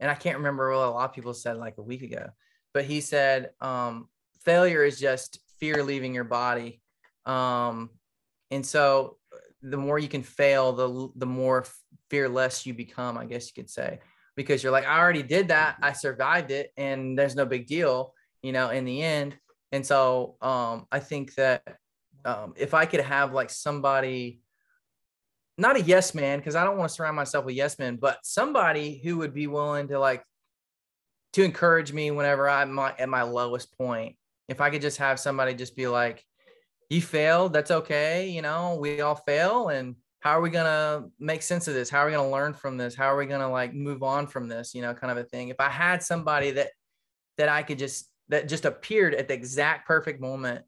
[0.00, 2.26] And I can't remember what a lot of people said like a week ago,
[2.74, 4.08] but he said, um,
[4.44, 6.82] failure is just fear leaving your body.
[7.24, 7.90] Um,
[8.50, 9.16] and so
[9.62, 11.64] the more you can fail, the the more
[12.10, 14.00] fearless you become, I guess you could say,
[14.36, 18.12] because you're like, I already did that, I survived it, and there's no big deal,
[18.42, 19.36] you know, in the end.
[19.74, 21.62] And so um, I think that
[22.24, 24.40] um, if I could have like somebody,
[25.58, 28.18] not a yes man, because I don't want to surround myself with yes men, but
[28.22, 30.22] somebody who would be willing to like
[31.32, 34.14] to encourage me whenever I'm at my lowest point.
[34.48, 36.24] If I could just have somebody just be like,
[36.88, 41.42] you failed that's okay you know we all fail and how are we to make
[41.42, 41.90] sense of this?
[41.90, 42.94] How are we to learn from this?
[42.94, 44.74] How are we to like move on from this?
[44.74, 45.48] You know kind of a thing.
[45.48, 46.68] If i had somebody that
[47.38, 50.64] that i could just that just appeared at the exact perfect moment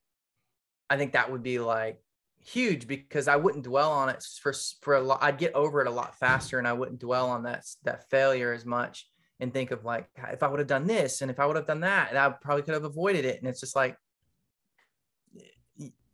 [0.90, 2.00] i think that would be like
[2.44, 5.88] huge because i wouldn't dwell on it for for a lot i'd get over it
[5.88, 9.08] a lot faster and i wouldn't dwell on that that failure as much
[9.40, 11.66] and think of like if i would have done this and if i would have
[11.66, 13.96] done that and i probably could have avoided it and it's just like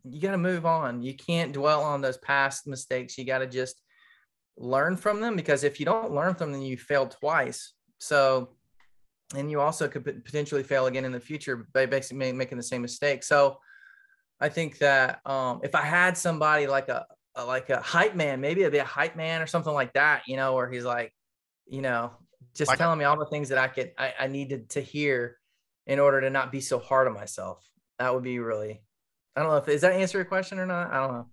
[0.03, 1.01] you got to move on.
[1.01, 3.17] You can't dwell on those past mistakes.
[3.17, 3.81] You got to just
[4.57, 7.73] learn from them because if you don't learn from them, you failed twice.
[7.99, 8.49] So,
[9.33, 12.81] and you also could potentially fail again in the future by basically making the same
[12.81, 13.23] mistake.
[13.23, 13.57] So,
[14.39, 18.41] I think that um, if I had somebody like a, a like a hype man,
[18.41, 21.13] maybe it'd be a hype man or something like that, you know, where he's like,
[21.65, 22.11] you know,
[22.53, 25.37] just like telling me all the things that I could I, I needed to hear
[25.87, 27.65] in order to not be so hard on myself.
[27.99, 28.81] That would be really
[29.35, 30.91] I don't know if is that answer your question or not.
[30.91, 31.27] I don't know.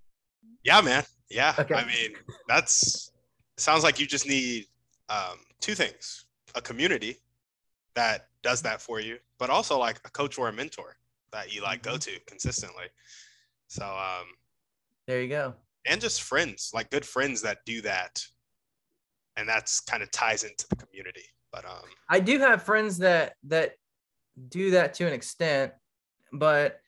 [0.62, 1.04] Yeah, man.
[1.28, 1.54] Yeah.
[1.58, 1.74] Okay.
[1.74, 2.12] I mean,
[2.48, 3.10] that's
[3.56, 4.66] sounds like you just need
[5.08, 7.18] um, two things: a community
[7.94, 10.96] that does that for you, but also like a coach or a mentor
[11.32, 12.14] that you like go mm-hmm.
[12.14, 12.86] to consistently.
[13.68, 14.26] So um,
[15.06, 15.54] there you go.
[15.86, 18.24] And just friends, like good friends that do that,
[19.36, 21.24] and that's kind of ties into the community.
[21.52, 23.72] But um, I do have friends that that
[24.48, 25.72] do that to an extent,
[26.32, 26.80] but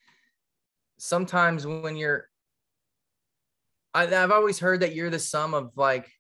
[0.98, 2.28] sometimes when you're
[3.94, 6.10] I, have always heard that you're the sum of like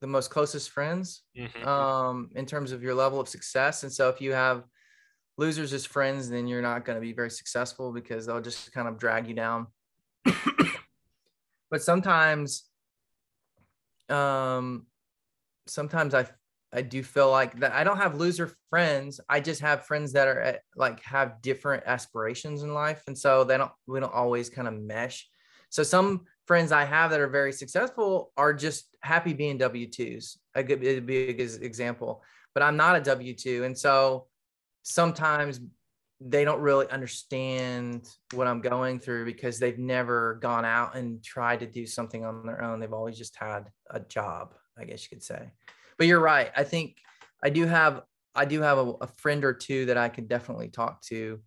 [0.00, 1.66] the most closest friends mm-hmm.
[1.66, 3.82] um, in terms of your level of success.
[3.82, 4.64] And so if you have
[5.38, 8.88] losers as friends, then you're not going to be very successful because they'll just kind
[8.88, 9.66] of drag you down.
[11.70, 12.64] but sometimes,
[14.08, 14.86] um,
[15.66, 16.26] sometimes I
[16.72, 19.20] I do feel like that I don't have loser friends.
[19.28, 23.02] I just have friends that are at, like have different aspirations in life.
[23.06, 25.26] And so they don't, we don't always kind of mesh.
[25.70, 30.36] So some friends I have that are very successful are just happy being W 2s.
[30.54, 32.22] A good it'd be a good example,
[32.54, 33.64] but I'm not a W 2.
[33.64, 34.26] And so
[34.82, 35.60] sometimes
[36.20, 41.60] they don't really understand what I'm going through because they've never gone out and tried
[41.60, 42.80] to do something on their own.
[42.80, 45.52] They've always just had a job, I guess you could say
[45.98, 46.50] but you're right.
[46.56, 46.96] I think
[47.42, 48.02] I do have
[48.34, 51.40] I do have a, a friend or two that I could definitely talk to.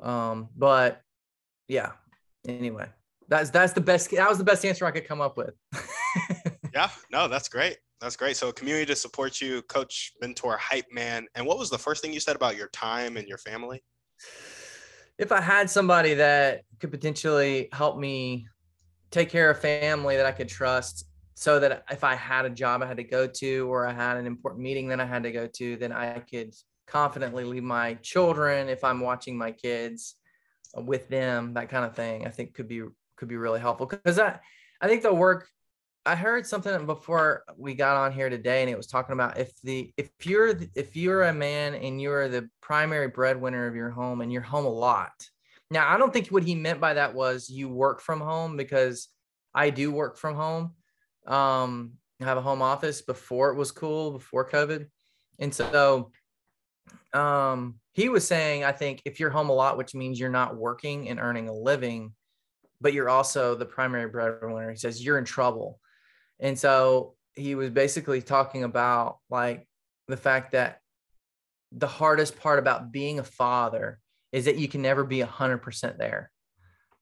[0.00, 1.02] Um, but
[1.68, 1.92] yeah.
[2.46, 2.88] Anyway,
[3.30, 4.10] that's that's the best.
[4.10, 5.54] That was the best answer I could come up with.
[6.74, 6.90] yeah.
[7.10, 7.78] No, that's great.
[8.00, 8.36] That's great.
[8.36, 11.26] So, community to support you, coach, mentor, hype man.
[11.36, 13.82] And what was the first thing you said about your time and your family?
[15.16, 18.48] If I had somebody that could potentially help me
[19.10, 22.82] take care of family that I could trust so that if I had a job
[22.82, 25.32] I had to go to or I had an important meeting that I had to
[25.32, 26.54] go to, then I could
[26.86, 30.16] confidently leave my children if I'm watching my kids
[30.74, 32.26] with them, that kind of thing.
[32.26, 32.82] I think could be
[33.20, 34.40] could be really helpful because I
[34.80, 35.46] I think the work
[36.06, 39.52] I heard something before we got on here today, and it was talking about if
[39.62, 44.22] the if you're if you're a man and you're the primary breadwinner of your home
[44.22, 45.12] and you're home a lot.
[45.70, 49.08] Now, I don't think what he meant by that was you work from home because
[49.54, 50.72] I do work from home.
[51.26, 54.86] Um, I have a home office before it was cool, before COVID,
[55.38, 56.10] and so
[57.12, 60.56] um, he was saying, I think if you're home a lot, which means you're not
[60.56, 62.14] working and earning a living,
[62.80, 65.78] but you're also the primary breadwinner, he says you're in trouble.
[66.38, 69.66] And so he was basically talking about like
[70.08, 70.80] the fact that
[71.72, 73.98] the hardest part about being a father
[74.32, 76.30] is that you can never be 100% there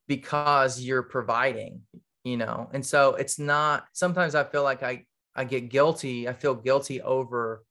[0.06, 1.82] because you're providing
[2.28, 2.68] you know?
[2.72, 5.04] And so it's not sometimes i feel like i
[5.34, 7.64] i get guilty i feel guilty over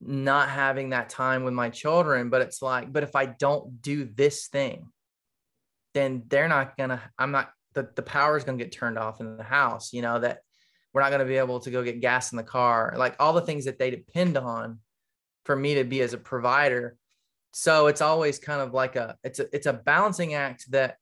[0.00, 4.04] not having that time with my children but it's like but if i don't do
[4.04, 4.88] this thing
[5.94, 9.20] then they're not gonna i'm not the, the power is going to get turned off
[9.20, 10.40] in the house you know that
[10.92, 13.32] we're not going to be able to go get gas in the car like all
[13.32, 14.80] the things that they depend on
[15.44, 16.96] for me to be as a provider.
[17.52, 20.96] So it's always kind of like a it's a it's a balancing act that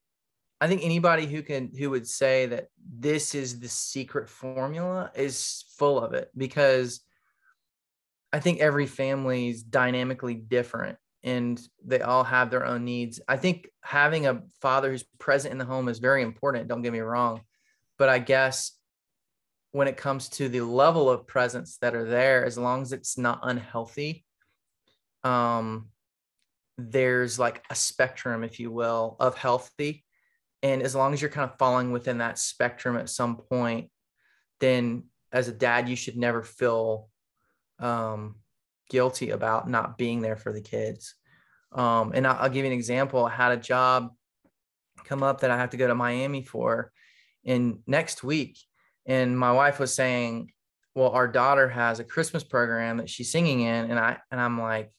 [0.62, 2.68] i think anybody who can who would say that
[2.99, 7.01] this is the secret formula is full of it because
[8.32, 13.21] i think every family is dynamically different and they all have their own needs.
[13.29, 16.69] I think having a father who's present in the home is very important.
[16.69, 17.43] Don't get me wrong.
[17.99, 18.73] But I guess
[19.73, 23.19] when it comes to the level of presence that are there, as long as it's
[23.19, 24.25] not unhealthy,
[25.25, 25.89] um,
[26.79, 30.05] there's like a spectrum, if you will, of healthy.
[30.62, 33.91] And as long as you're kind of falling within that spectrum at some point,
[34.61, 37.09] then as a dad, you should never feel
[37.81, 38.37] um,
[38.89, 41.14] guilty about not being there for the kids.
[41.72, 43.24] Um, and I'll, I'll, give you an example.
[43.24, 44.11] I had a job
[45.05, 46.93] come up that I have to go to Miami for
[47.45, 48.59] in next week.
[49.07, 50.53] And my wife was saying,
[50.95, 53.91] well, our daughter has a Christmas program that she's singing in.
[53.91, 54.93] And I, and I'm like,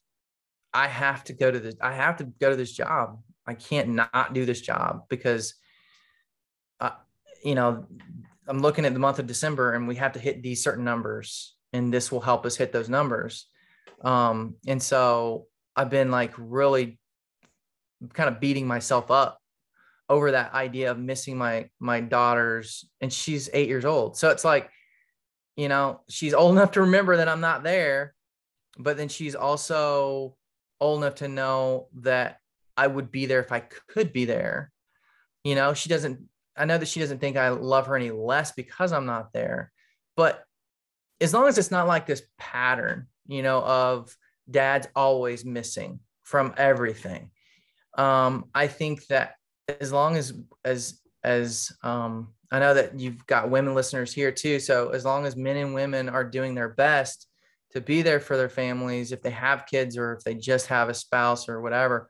[0.73, 1.75] I have to go to this.
[1.81, 3.19] I have to go to this job.
[3.45, 5.55] I can't not do this job because,
[6.79, 6.91] uh,
[7.43, 7.87] you know,
[8.47, 11.55] I'm looking at the month of December and we have to hit these certain numbers
[11.73, 13.47] and this will help us hit those numbers.
[14.01, 16.99] Um, and so I've been like really
[18.13, 19.39] kind of beating myself up
[20.07, 24.17] over that idea of missing my my daughter's and she's eight years old.
[24.17, 24.69] So it's like,
[25.55, 28.13] you know, she's old enough to remember that I'm not there,
[28.77, 30.35] but then she's also
[30.79, 32.39] old enough to know that
[32.77, 34.71] I would be there if I could be there.
[35.43, 36.21] You know, she doesn't,
[36.55, 39.71] I know that she doesn't think I love her any less because I'm not there.
[40.15, 40.43] But
[41.21, 44.15] as long as it's not like this pattern you know, of
[44.49, 47.29] dad's always missing from everything.
[47.97, 49.35] Um, I think that
[49.79, 50.33] as long as
[50.65, 55.25] as as um, I know that you've got women listeners here too, so as long
[55.25, 57.27] as men and women are doing their best
[57.71, 60.89] to be there for their families, if they have kids or if they just have
[60.89, 62.09] a spouse or whatever,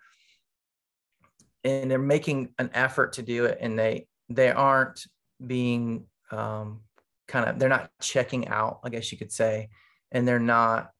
[1.65, 5.05] and they're making an effort to do it, and they they aren't
[5.45, 6.82] being um,
[7.28, 9.70] kind of they're not checking out, I guess you could say,
[10.13, 10.91] and they're not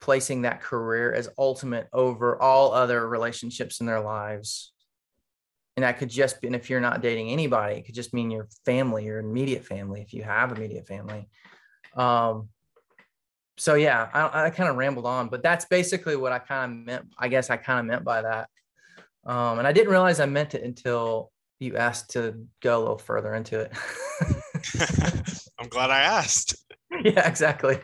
[0.00, 4.72] placing that career as ultimate over all other relationships in their lives.
[5.76, 8.30] And that could just be, and if you're not dating anybody, it could just mean
[8.30, 11.28] your family, your immediate family, if you have immediate family.
[11.94, 12.48] Um,
[13.56, 16.78] so yeah, I, I kind of rambled on, but that's basically what I kind of
[16.86, 17.14] meant.
[17.18, 18.48] I guess I kind of meant by that.
[19.24, 22.98] Um, and I didn't realize I meant it until you asked to go a little
[22.98, 23.72] further into it.
[25.58, 26.56] I'm glad I asked.
[27.04, 27.78] Yeah, exactly.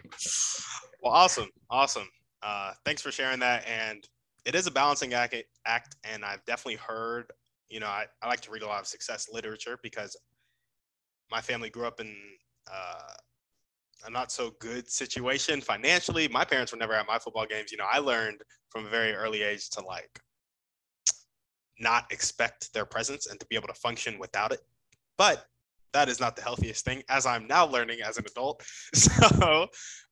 [1.01, 2.09] Well, awesome, awesome.
[2.43, 3.67] Uh, thanks for sharing that.
[3.67, 4.07] And
[4.45, 5.35] it is a balancing act,
[6.05, 7.33] and I've definitely heard.
[7.69, 10.17] You know, I, I like to read a lot of success literature because
[11.31, 12.15] my family grew up in
[12.73, 13.13] uh,
[14.07, 16.29] a not so good situation financially.
[16.29, 17.73] My parents were never at my football games.
[17.73, 18.41] You know, I learned
[18.71, 20.21] from a very early age to like
[21.81, 24.61] not expect their presence and to be able to function without it.
[25.19, 25.47] But
[25.93, 28.63] that is not the healthiest thing, as I'm now learning as an adult.
[28.95, 29.69] So,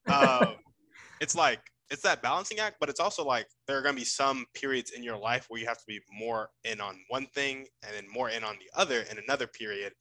[0.09, 0.57] um,
[1.21, 1.61] it's like
[1.91, 4.91] it's that balancing act, but it's also like there are going to be some periods
[4.91, 8.05] in your life where you have to be more in on one thing and then
[8.13, 9.93] more in on the other in another period.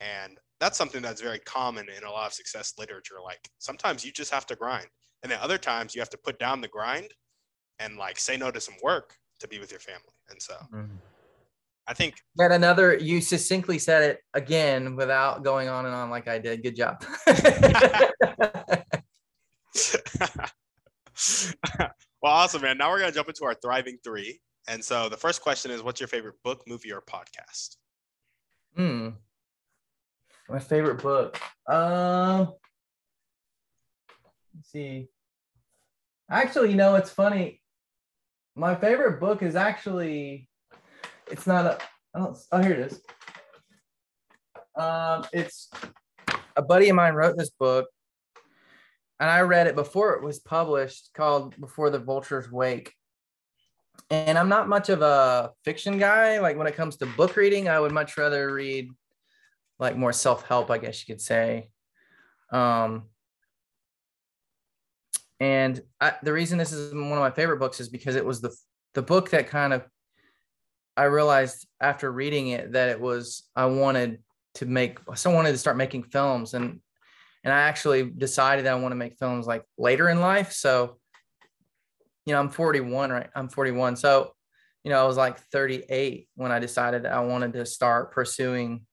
[0.00, 3.16] And that's something that's very common in a lot of success literature.
[3.22, 4.88] Like sometimes you just have to grind,
[5.22, 7.08] and then other times you have to put down the grind
[7.78, 10.02] and like say no to some work to be with your family.
[10.30, 10.96] And so mm-hmm.
[11.86, 16.28] I think that another you succinctly said it again without going on and on like
[16.28, 16.62] I did.
[16.62, 17.04] Good job.
[22.22, 22.78] well, awesome, man.
[22.78, 24.40] Now we're gonna jump into our thriving three.
[24.68, 27.76] And so the first question is, what's your favorite book, movie, or podcast?
[28.76, 29.10] Hmm.
[30.48, 31.40] My favorite book.
[31.66, 32.52] Um,
[34.54, 35.08] let's see.
[36.30, 37.62] Actually, you know, it's funny.
[38.54, 40.48] My favorite book is actually,
[41.30, 41.78] it's not a,
[42.14, 43.00] I don't, oh, here it is.
[44.76, 45.70] Um, it's
[46.56, 47.88] a buddy of mine wrote this book
[49.20, 52.94] and I read it before it was published called Before the Vultures Wake.
[54.10, 56.38] And I'm not much of a fiction guy.
[56.38, 58.90] Like when it comes to book reading, I would much rather read
[59.78, 61.68] like more self-help, I guess you could say.
[62.52, 63.04] Um,
[65.40, 68.40] and I, the reason this is one of my favorite books is because it was
[68.40, 68.54] the
[68.94, 69.86] the book that kind of
[70.96, 74.20] I realized after reading it that it was I wanted
[74.54, 76.80] to make so I wanted to start making films and
[77.48, 80.52] and I actually decided that I want to make films like later in life.
[80.52, 80.98] So,
[82.26, 83.30] you know, I'm 41, right?
[83.34, 83.96] I'm 41.
[83.96, 84.34] So,
[84.84, 88.84] you know, I was like 38 when I decided that I wanted to start pursuing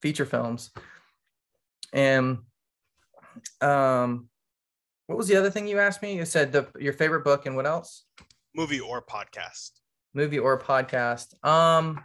[0.00, 0.70] feature films.
[1.92, 2.38] And
[3.60, 4.30] um,
[5.06, 6.16] what was the other thing you asked me?
[6.16, 8.06] You said the your favorite book and what else?
[8.54, 9.72] Movie or podcast.
[10.14, 11.44] Movie or podcast.
[11.46, 12.02] Um,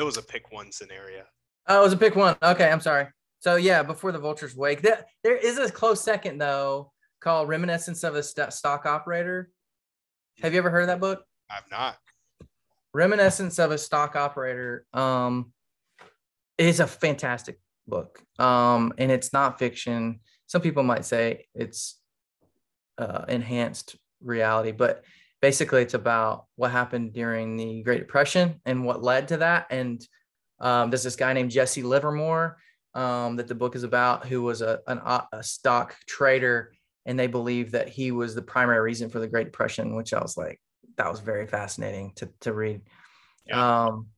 [0.00, 1.24] It was a pick one scenario.
[1.68, 2.34] Oh, it was a pick one.
[2.42, 3.08] Okay, I'm sorry.
[3.40, 6.90] So yeah, before the vultures wake, there, there is a close second though
[7.20, 9.50] called "Reminiscence of a St- Stock Operator."
[10.42, 11.22] Have you ever heard of that book?
[11.50, 11.98] I've not.
[12.94, 14.86] Reminiscence of a Stock Operator.
[14.94, 15.52] Um,
[16.56, 18.22] is a fantastic book.
[18.38, 20.20] Um, and it's not fiction.
[20.46, 21.98] Some people might say it's
[22.98, 25.04] uh, enhanced reality, but
[25.40, 29.66] basically it's about what happened during the Great Depression and what led to that.
[29.70, 30.06] And
[30.60, 32.58] um, there's this guy named Jesse Livermore
[32.94, 35.00] um, that the book is about, who was a, an,
[35.32, 36.72] a stock trader,
[37.06, 40.20] and they believe that he was the primary reason for the Great Depression, which I
[40.20, 40.60] was like,
[40.96, 42.82] that was very fascinating to to read.
[43.46, 43.84] Yeah.
[43.84, 44.08] Um,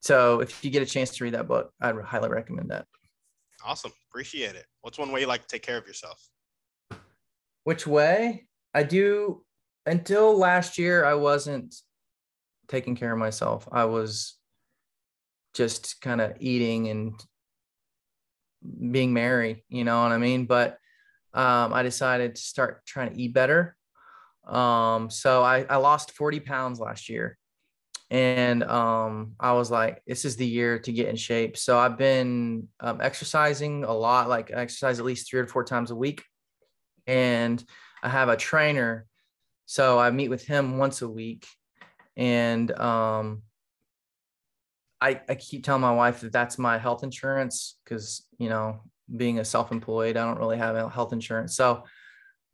[0.00, 2.86] so if you get a chance to read that book, I'd highly recommend that.
[3.64, 4.66] Awesome, appreciate it.
[4.80, 6.26] What's one way you like to take care of yourself?
[7.64, 8.46] Which way?
[8.72, 9.44] I do
[9.86, 11.74] until last year, I wasn't
[12.68, 13.68] taking care of myself.
[13.70, 14.36] I was
[15.54, 17.14] just kind of eating and
[18.92, 20.46] being merry, you know what I mean?
[20.46, 20.78] But
[21.32, 23.76] um, I decided to start trying to eat better.
[24.46, 27.38] Um, so I, I lost 40 pounds last year.
[28.10, 31.56] And um, I was like, this is the year to get in shape.
[31.56, 35.64] So I've been um, exercising a lot, like I exercise at least three or four
[35.64, 36.22] times a week.
[37.06, 37.62] And
[38.02, 39.06] I have a trainer
[39.66, 41.46] so I meet with him once a week,
[42.16, 43.42] and um,
[45.00, 48.80] I I keep telling my wife that that's my health insurance because you know
[49.14, 51.56] being a self-employed, I don't really have health insurance.
[51.56, 51.84] So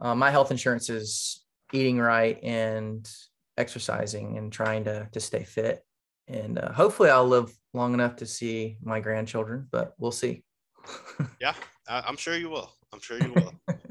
[0.00, 3.08] uh, my health insurance is eating right and
[3.56, 5.84] exercising and trying to to stay fit.
[6.28, 10.44] And uh, hopefully, I'll live long enough to see my grandchildren, but we'll see.
[11.40, 11.54] yeah,
[11.86, 12.72] I'm sure you will.
[12.92, 13.52] I'm sure you will.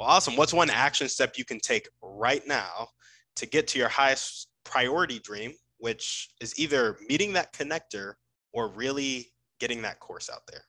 [0.00, 0.34] Well, awesome.
[0.34, 2.88] What's one action step you can take right now
[3.36, 8.14] to get to your highest priority dream, which is either meeting that connector
[8.54, 10.62] or really getting that course out there,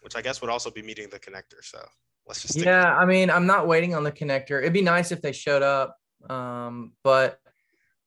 [0.00, 1.62] which I guess would also be meeting the connector.
[1.62, 1.84] So
[2.26, 2.56] let's just.
[2.56, 4.62] Yeah, I mean, I'm not waiting on the connector.
[4.62, 5.98] It'd be nice if they showed up,
[6.30, 7.38] um, but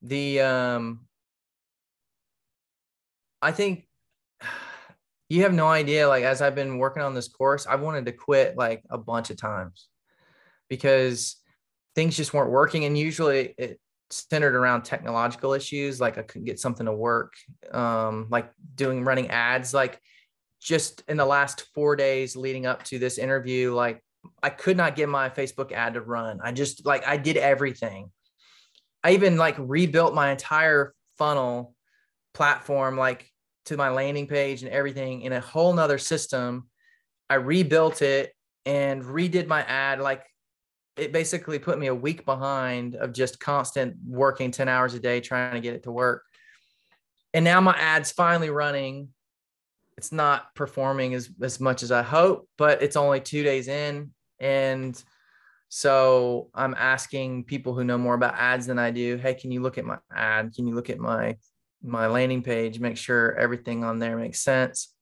[0.02, 1.02] the um,
[3.40, 3.88] I think
[5.30, 6.08] you have no idea.
[6.08, 9.30] Like as I've been working on this course, I've wanted to quit like a bunch
[9.30, 9.89] of times
[10.70, 11.38] because
[11.96, 12.86] things just weren't working.
[12.86, 13.80] And usually it
[14.12, 17.34] centered around technological issues, like I couldn't get something to work,
[17.72, 19.74] um, like doing running ads.
[19.74, 20.00] Like
[20.62, 24.04] just in the last four days leading up to this interview, like
[24.44, 26.40] I could not get my Facebook ad to run.
[26.44, 28.12] I just like I did everything.
[29.04, 31.74] I even like rebuilt my entire funnel
[32.34, 33.30] platform, like
[33.66, 36.68] to my landing page and everything in a whole nother system.
[37.30, 38.34] I rebuilt it
[38.66, 40.24] and redid my ad like
[41.00, 45.22] it basically put me a week behind of just constant working 10 hours a day
[45.22, 46.24] trying to get it to work.
[47.34, 49.10] And now my ad's finally running.
[49.98, 54.12] It's not performing as, as much as I hope, but it's only two days in.
[54.40, 55.02] And
[55.70, 59.62] so I'm asking people who know more about ads than I do, hey, can you
[59.62, 60.54] look at my ad?
[60.56, 61.38] Can you look at my
[61.82, 64.94] my landing page, make sure everything on there makes sense?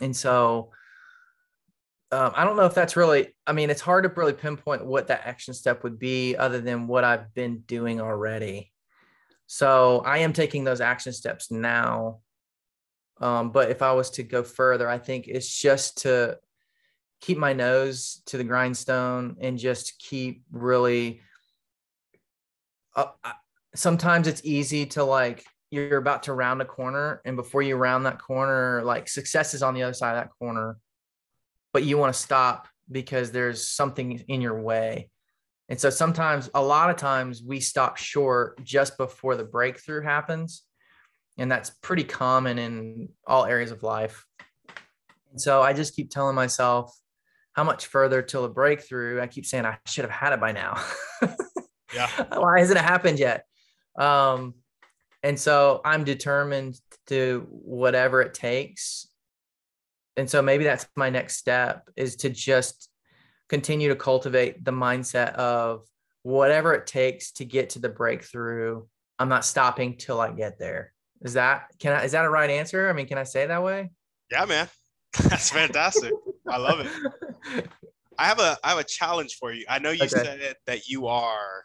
[0.00, 0.70] And so
[2.12, 5.08] um, I don't know if that's really, I mean, it's hard to really pinpoint what
[5.08, 8.70] that action step would be other than what I've been doing already.
[9.46, 12.20] So I am taking those action steps now.
[13.18, 16.38] Um, but if I was to go further, I think it's just to
[17.22, 21.22] keep my nose to the grindstone and just keep really.
[22.94, 23.06] Uh,
[23.74, 28.04] sometimes it's easy to like you're about to round a corner and before you round
[28.04, 30.76] that corner like success is on the other side of that corner
[31.72, 35.10] but you want to stop because there's something in your way.
[35.68, 40.62] And so sometimes a lot of times we stop short just before the breakthrough happens
[41.38, 44.26] and that's pretty common in all areas of life.
[45.30, 46.94] And so i just keep telling myself
[47.52, 49.20] how much further till the breakthrough?
[49.20, 50.82] I keep saying i should have had it by now.
[51.94, 52.08] Yeah.
[52.38, 53.44] Why hasn't it happened yet?
[53.98, 54.54] Um
[55.22, 59.08] and so i'm determined to whatever it takes
[60.16, 62.88] and so maybe that's my next step is to just
[63.48, 65.86] continue to cultivate the mindset of
[66.22, 68.82] whatever it takes to get to the breakthrough
[69.18, 70.92] i'm not stopping till i get there.
[71.22, 72.88] Is that can i is that a right answer?
[72.88, 73.90] I mean can i say it that way?
[74.30, 74.68] Yeah man.
[75.28, 76.12] That's fantastic.
[76.48, 77.68] I love it.
[78.18, 79.64] I have a i have a challenge for you.
[79.68, 80.08] I know you okay.
[80.08, 81.64] said that you are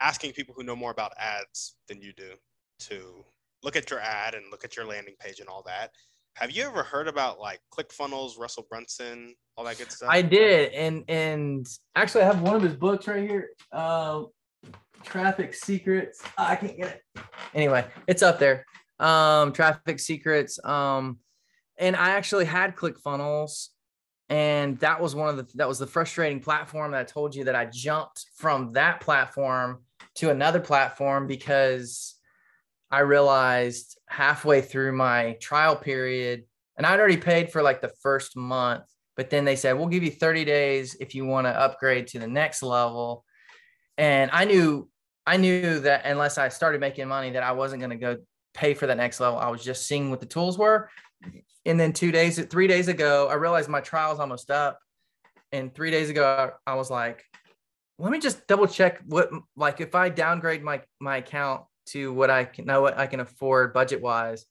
[0.00, 2.32] asking people who know more about ads than you do
[2.80, 3.24] to
[3.62, 5.92] look at your ad and look at your landing page and all that.
[6.34, 10.08] Have you ever heard about like ClickFunnels, Russell Brunson, all that good stuff?
[10.10, 13.50] I did, and and actually, I have one of his books right here.
[13.70, 14.24] Uh,
[15.04, 16.22] Traffic Secrets.
[16.38, 17.22] Oh, I can't get it.
[17.54, 18.64] Anyway, it's up there.
[18.98, 20.64] Um, Traffic Secrets.
[20.64, 21.18] Um,
[21.78, 23.68] and I actually had ClickFunnels
[24.32, 27.44] and that was one of the that was the frustrating platform that I told you
[27.44, 29.82] that I jumped from that platform
[30.16, 32.14] to another platform because
[32.90, 36.44] I realized halfway through my trial period,
[36.76, 38.84] and I'd already paid for like the first month,
[39.16, 42.18] but then they said, we'll give you 30 days if you want to upgrade to
[42.18, 43.24] the next level.
[43.98, 44.88] And I knew,
[45.26, 48.18] I knew that unless I started making money, that I wasn't going to go
[48.54, 49.38] pay for that next level.
[49.38, 50.90] I was just seeing what the tools were.
[51.64, 54.78] And then two days, three days ago, I realized my trial's almost up.
[55.52, 57.22] And three days ago, I was like,
[57.98, 62.30] let me just double check what like if I downgrade my my account to what
[62.30, 64.46] I can know what I can afford budget wise,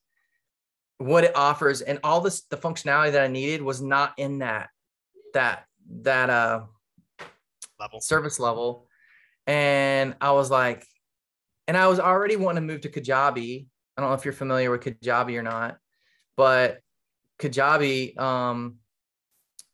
[0.98, 4.70] what it offers, and all this the functionality that I needed was not in that
[5.34, 5.66] that
[6.02, 6.64] that uh
[7.80, 8.88] level service level.
[9.48, 10.86] And I was like,
[11.68, 13.66] and I was already wanting to move to Kajabi.
[13.98, 15.78] I don't know if you're familiar with Kajabi or not,
[16.38, 16.80] but
[17.40, 18.78] Kajabi um,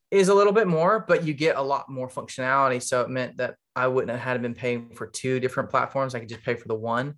[0.10, 2.82] is a little bit more, but you get a lot more functionality.
[2.82, 6.16] So it meant that I wouldn't have had been paying for two different platforms.
[6.16, 7.16] I could just pay for the one.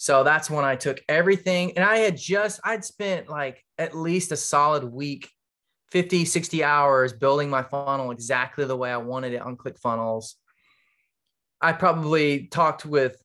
[0.00, 1.76] So that's when I took everything.
[1.76, 5.28] And I had just, I'd spent like at least a solid week,
[5.92, 10.36] 50, 60 hours building my funnel exactly the way I wanted it on ClickFunnels.
[11.60, 13.22] I probably talked with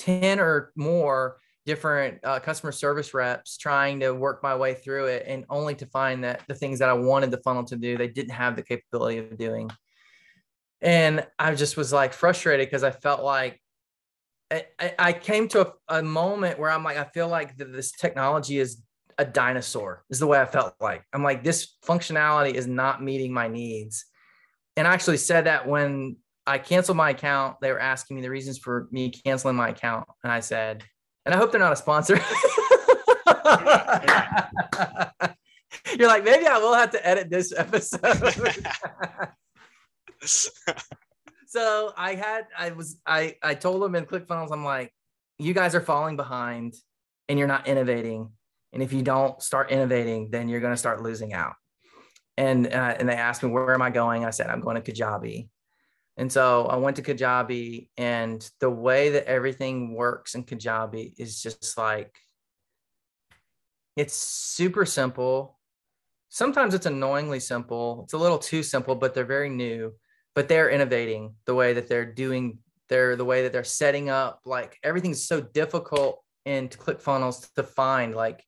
[0.00, 5.24] 10 or more different uh, customer service reps trying to work my way through it
[5.26, 8.08] and only to find that the things that I wanted the funnel to do, they
[8.08, 9.70] didn't have the capability of doing.
[10.82, 13.62] And I just was like frustrated because I felt like
[14.52, 18.58] I, I came to a, a, moment where I'm like, I feel like this technology
[18.58, 18.82] is
[19.18, 21.04] a dinosaur, is the way I felt like.
[21.12, 24.04] I'm like, this functionality is not meeting my needs.
[24.76, 28.30] And I actually said that when I canceled my account, they were asking me the
[28.30, 30.06] reasons for me canceling my account.
[30.22, 30.84] And I said,
[31.24, 32.16] and I hope they're not a sponsor.
[35.98, 38.02] You're like, maybe I will have to edit this episode.
[41.52, 44.90] so I had, I was, I, I told them in ClickFunnels, I'm like,
[45.38, 46.74] you guys are falling behind
[47.28, 48.30] and you're not innovating.
[48.72, 51.52] And if you don't start innovating, then you're going to start losing out.
[52.38, 54.24] And, uh, and they asked me, where am I going?
[54.24, 55.50] I said, I'm going to Kajabi.
[56.16, 61.42] And so I went to Kajabi, and the way that everything works in Kajabi is
[61.42, 62.14] just like
[63.96, 65.58] it's super simple.
[66.30, 68.02] Sometimes it's annoyingly simple.
[68.04, 69.94] It's a little too simple, but they're very new.
[70.34, 72.58] But they're innovating the way that they're doing.
[72.88, 74.40] They're the way that they're setting up.
[74.44, 78.14] Like everything's so difficult in ClickFunnels to find.
[78.14, 78.44] Like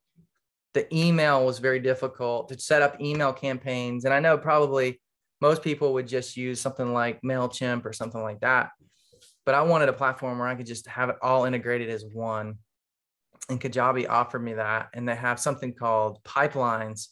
[0.73, 4.05] the email was very difficult to set up email campaigns.
[4.05, 4.99] And I know probably
[5.41, 8.71] most people would just use something like MailChimp or something like that.
[9.45, 12.55] But I wanted a platform where I could just have it all integrated as one.
[13.49, 14.89] And Kajabi offered me that.
[14.93, 17.07] And they have something called pipelines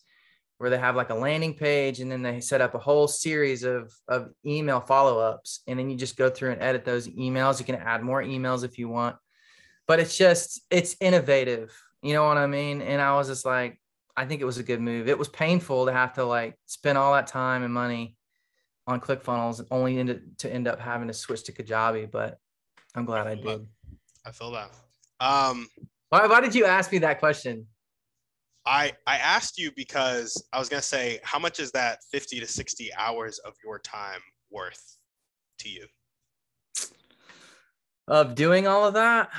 [0.57, 3.63] where they have like a landing page and then they set up a whole series
[3.63, 5.61] of, of email follow-ups.
[5.67, 7.59] And then you just go through and edit those emails.
[7.59, 9.17] You can add more emails if you want.
[9.87, 11.73] But it's just, it's innovative.
[12.01, 12.81] You know what I mean?
[12.81, 13.81] And I was just like,
[14.15, 15.09] I think it was a good move.
[15.09, 18.15] It was painful to have to like spend all that time and money
[18.85, 22.11] on ClickFunnels, only ended to end up having to switch to Kajabi.
[22.11, 22.37] But
[22.95, 23.67] I'm glad I, I did.
[24.25, 24.69] I feel that.
[25.19, 25.67] Um,
[26.09, 27.65] why, why did you ask me that question?
[28.65, 32.47] I I asked you because I was gonna say how much is that 50 to
[32.47, 34.97] 60 hours of your time worth
[35.59, 35.87] to you?
[38.07, 39.29] Of doing all of that?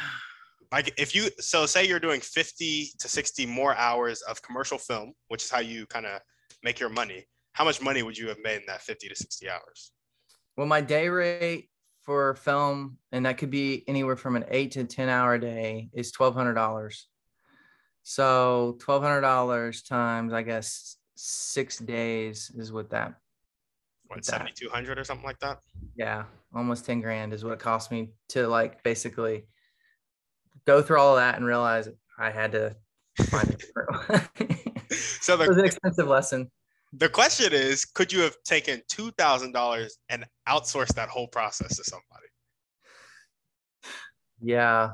[0.74, 5.12] like if you so say you're doing 50 to 60 more hours of commercial film
[5.28, 6.20] which is how you kind of
[6.62, 9.48] make your money how much money would you have made in that 50 to 60
[9.48, 9.92] hours
[10.56, 11.68] well my day rate
[12.02, 16.12] for film and that could be anywhere from an 8 to 10 hour day is
[16.12, 17.02] $1200
[18.04, 23.14] so $1200 times i guess six days is what that
[24.06, 25.58] what 7200 or something like that
[25.96, 26.24] yeah
[26.54, 29.46] almost 10 grand is what it cost me to like basically
[30.66, 31.88] go through all of that and realize
[32.18, 32.76] I had to
[33.26, 33.62] find it.
[35.20, 36.50] so the, it was an expensive lesson.
[36.92, 41.76] The question is, could you have taken two thousand dollars and outsourced that whole process
[41.76, 42.26] to somebody?
[44.40, 44.90] Yeah,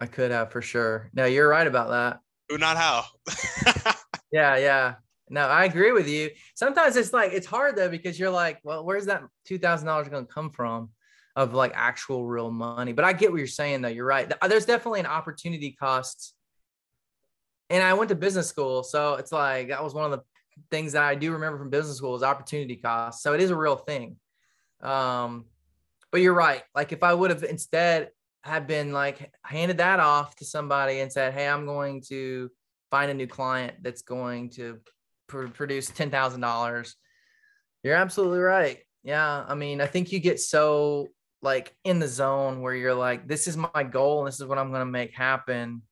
[0.00, 1.10] I could have for sure.
[1.12, 2.20] No, you're right about that.
[2.48, 3.04] Who not how?
[4.32, 4.94] yeah, yeah.
[5.28, 6.30] No, I agree with you.
[6.54, 10.08] Sometimes it's like it's hard though because you're like, well, where's that two thousand dollars
[10.08, 10.90] going to come from?
[11.36, 12.92] of like actual real money.
[12.92, 13.88] But I get what you're saying though.
[13.88, 14.30] You're right.
[14.48, 16.34] There's definitely an opportunity cost.
[17.68, 20.24] And I went to business school, so it's like that was one of the
[20.70, 23.22] things that I do remember from business school is opportunity cost.
[23.22, 24.16] So it is a real thing.
[24.82, 25.44] Um,
[26.10, 26.62] but you're right.
[26.74, 28.10] Like if I would have instead
[28.42, 32.50] had been like handed that off to somebody and said, "Hey, I'm going to
[32.90, 34.78] find a new client that's going to
[35.28, 36.96] pr- produce ten thousand dollars,"
[37.82, 38.78] you're absolutely right.
[39.02, 41.08] Yeah, I mean, I think you get so
[41.42, 44.58] like in the zone where you're like, this is my goal and this is what
[44.58, 45.82] I'm going to make happen.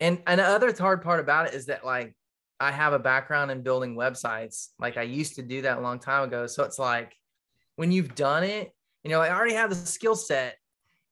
[0.00, 2.14] And and the other hard part about it is that like
[2.60, 4.68] I have a background in building websites.
[4.78, 6.46] Like I used to do that a long time ago.
[6.46, 7.14] So it's like
[7.76, 10.56] when you've done it, you know, I already have the skill set,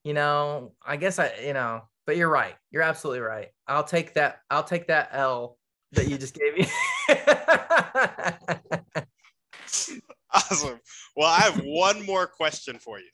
[0.05, 2.55] you know, I guess I, you know, but you're right.
[2.71, 3.49] You're absolutely right.
[3.67, 4.41] I'll take that.
[4.51, 5.59] I'll take that L
[5.93, 6.67] that you just gave me.
[10.33, 10.81] awesome.
[11.17, 13.09] Well, I have one more question for you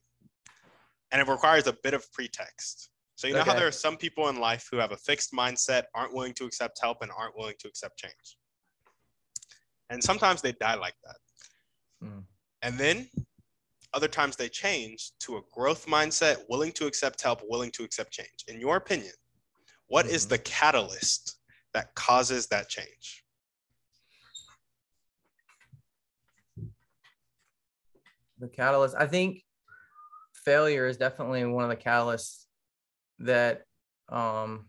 [1.11, 2.91] and it requires a bit of pretext.
[3.17, 3.51] So you know okay.
[3.51, 6.45] how there are some people in life who have a fixed mindset, aren't willing to
[6.45, 8.39] accept help, and aren't willing to accept change.
[9.91, 12.07] And sometimes they die like that.
[12.07, 12.23] Mm.
[12.63, 13.09] And then
[13.95, 18.13] other times they change to a growth mindset, willing to accept help, willing to accept
[18.13, 18.45] change.
[18.49, 19.13] In your opinion,
[19.87, 20.15] what mm-hmm.
[20.15, 21.39] is the catalyst
[21.75, 23.25] that causes that change?
[28.41, 29.43] The catalyst, I think
[30.45, 32.45] failure is definitely one of the catalysts
[33.19, 33.63] that
[34.09, 34.67] um,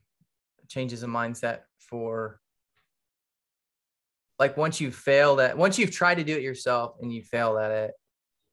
[0.67, 2.39] changes a mindset for
[4.39, 7.57] like once you've failed at once you've tried to do it yourself and you failed
[7.59, 7.91] at it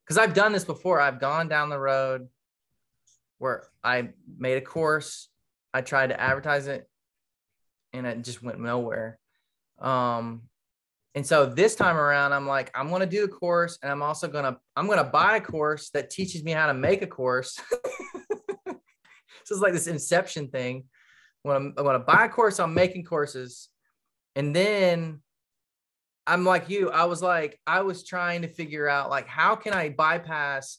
[0.07, 2.29] because i've done this before i've gone down the road
[3.39, 5.29] where i made a course
[5.75, 6.89] i tried to advertise it
[7.93, 9.19] and it just went nowhere
[9.81, 10.43] um
[11.17, 14.29] and so this time around, I'm like, I'm to do a course and I'm also
[14.45, 17.59] to, I'm to buy a course that teaches me how to make a course.
[18.67, 18.75] so
[19.51, 20.85] it's like this inception thing.
[21.43, 23.71] When I'm, I'm to buy a course on making courses.
[24.35, 25.23] And then
[26.27, 29.72] I'm like you, I was like, I was trying to figure out like, how can
[29.72, 30.79] I bypass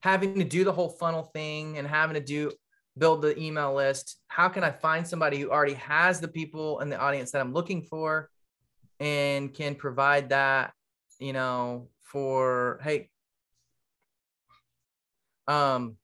[0.00, 2.52] having to do the whole funnel thing and having to do
[2.96, 4.16] build the email list?
[4.28, 7.52] How can I find somebody who already has the people in the audience that I'm
[7.52, 8.30] looking for?
[9.00, 10.72] and can provide that,
[11.18, 13.10] you know, for hey,
[15.48, 15.96] um,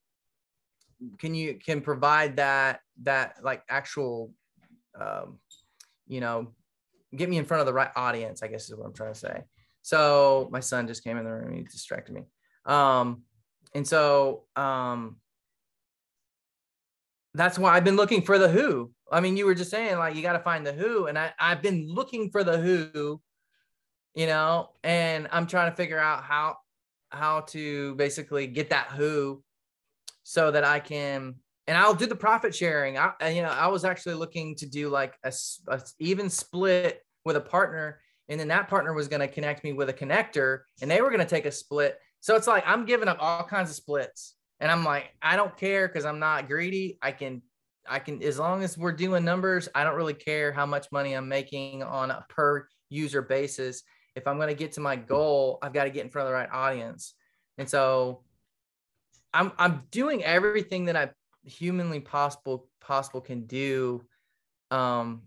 [1.17, 4.33] can you can provide that that like actual,
[4.99, 5.39] um,
[6.07, 6.53] you know,
[7.15, 8.43] get me in front of the right audience.
[8.43, 9.43] I guess is what I'm trying to say.
[9.81, 11.53] So my son just came in the room.
[11.53, 12.23] He distracted me.
[12.65, 13.23] Um,
[13.75, 15.17] and so um,
[17.33, 18.91] that's why I've been looking for the who.
[19.11, 21.33] I mean, you were just saying like you got to find the who, and I
[21.39, 23.21] I've been looking for the who,
[24.15, 26.57] you know, and I'm trying to figure out how
[27.09, 29.43] how to basically get that who,
[30.23, 31.35] so that I can
[31.67, 32.97] and I'll do the profit sharing.
[32.97, 35.33] I you know I was actually looking to do like a,
[35.67, 37.99] a even split with a partner,
[38.29, 41.09] and then that partner was going to connect me with a connector, and they were
[41.09, 41.97] going to take a split.
[42.21, 45.55] So it's like I'm giving up all kinds of splits and I'm like, I don't
[45.57, 46.97] care because I'm not greedy.
[47.01, 47.41] I can,
[47.85, 51.13] I can, as long as we're doing numbers, I don't really care how much money
[51.13, 53.83] I'm making on a per user basis.
[54.15, 56.29] If I'm going to get to my goal, I've got to get in front of
[56.29, 57.13] the right audience.
[57.57, 58.23] And so
[59.33, 61.09] I'm, I'm doing everything that I
[61.43, 64.03] humanly possible, possible can do.
[64.71, 65.23] Um,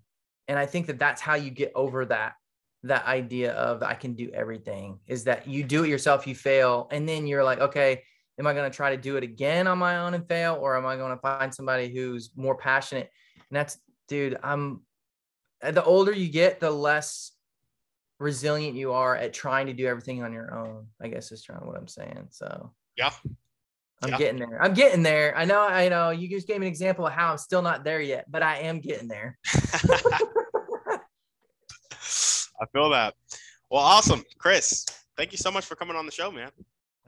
[0.49, 2.35] and I think that that's how you get over that
[2.83, 6.89] that idea of I can do everything is that you do it yourself, you fail,
[6.91, 8.03] and then you're like, okay,
[8.39, 10.77] am I going to try to do it again on my own and fail, or
[10.77, 13.11] am I going to find somebody who's more passionate?
[13.37, 14.83] And that's, dude, I'm
[15.63, 17.33] the older you get, the less
[18.19, 20.87] resilient you are at trying to do everything on your own.
[21.01, 22.29] I guess is trying what I'm saying.
[22.31, 23.11] So yeah,
[24.03, 24.19] I'm yeah.
[24.19, 24.63] getting there.
[24.63, 25.37] I'm getting there.
[25.37, 25.61] I know.
[25.61, 26.11] I know.
[26.11, 28.59] You just gave me an example of how I'm still not there yet, but I
[28.59, 29.39] am getting there.
[32.59, 33.15] I feel that.
[33.71, 34.85] Well, awesome, Chris.
[35.17, 36.51] Thank you so much for coming on the show, man.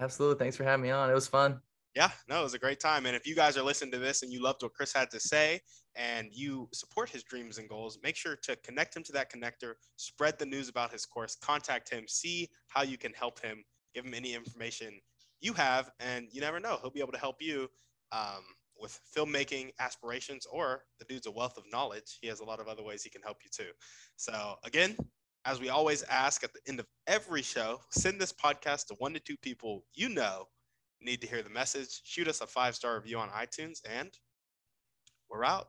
[0.01, 0.39] Absolutely.
[0.39, 1.11] Thanks for having me on.
[1.11, 1.61] It was fun.
[1.95, 3.07] Yeah, no, it was a great time.
[3.07, 5.21] And if you guys are listening to this and you loved what Chris had to
[5.21, 5.61] say
[5.97, 9.75] and you support his dreams and goals, make sure to connect him to that connector,
[9.97, 13.65] spread the news about his course, contact him, see how you can help him,
[13.95, 15.01] give him any information
[15.41, 17.69] you have, and you never know, he'll be able to help you
[18.13, 18.43] um,
[18.81, 22.19] with filmmaking aspirations or the dude's a wealth of knowledge.
[22.21, 23.71] He has a lot of other ways he can help you too.
[24.17, 24.97] So, again,
[25.45, 29.15] as we always ask at the end of every show, send this podcast to one
[29.15, 30.45] to two people you know
[31.01, 32.01] need to hear the message.
[32.05, 34.11] Shoot us a five star review on iTunes, and
[35.31, 35.69] we're out.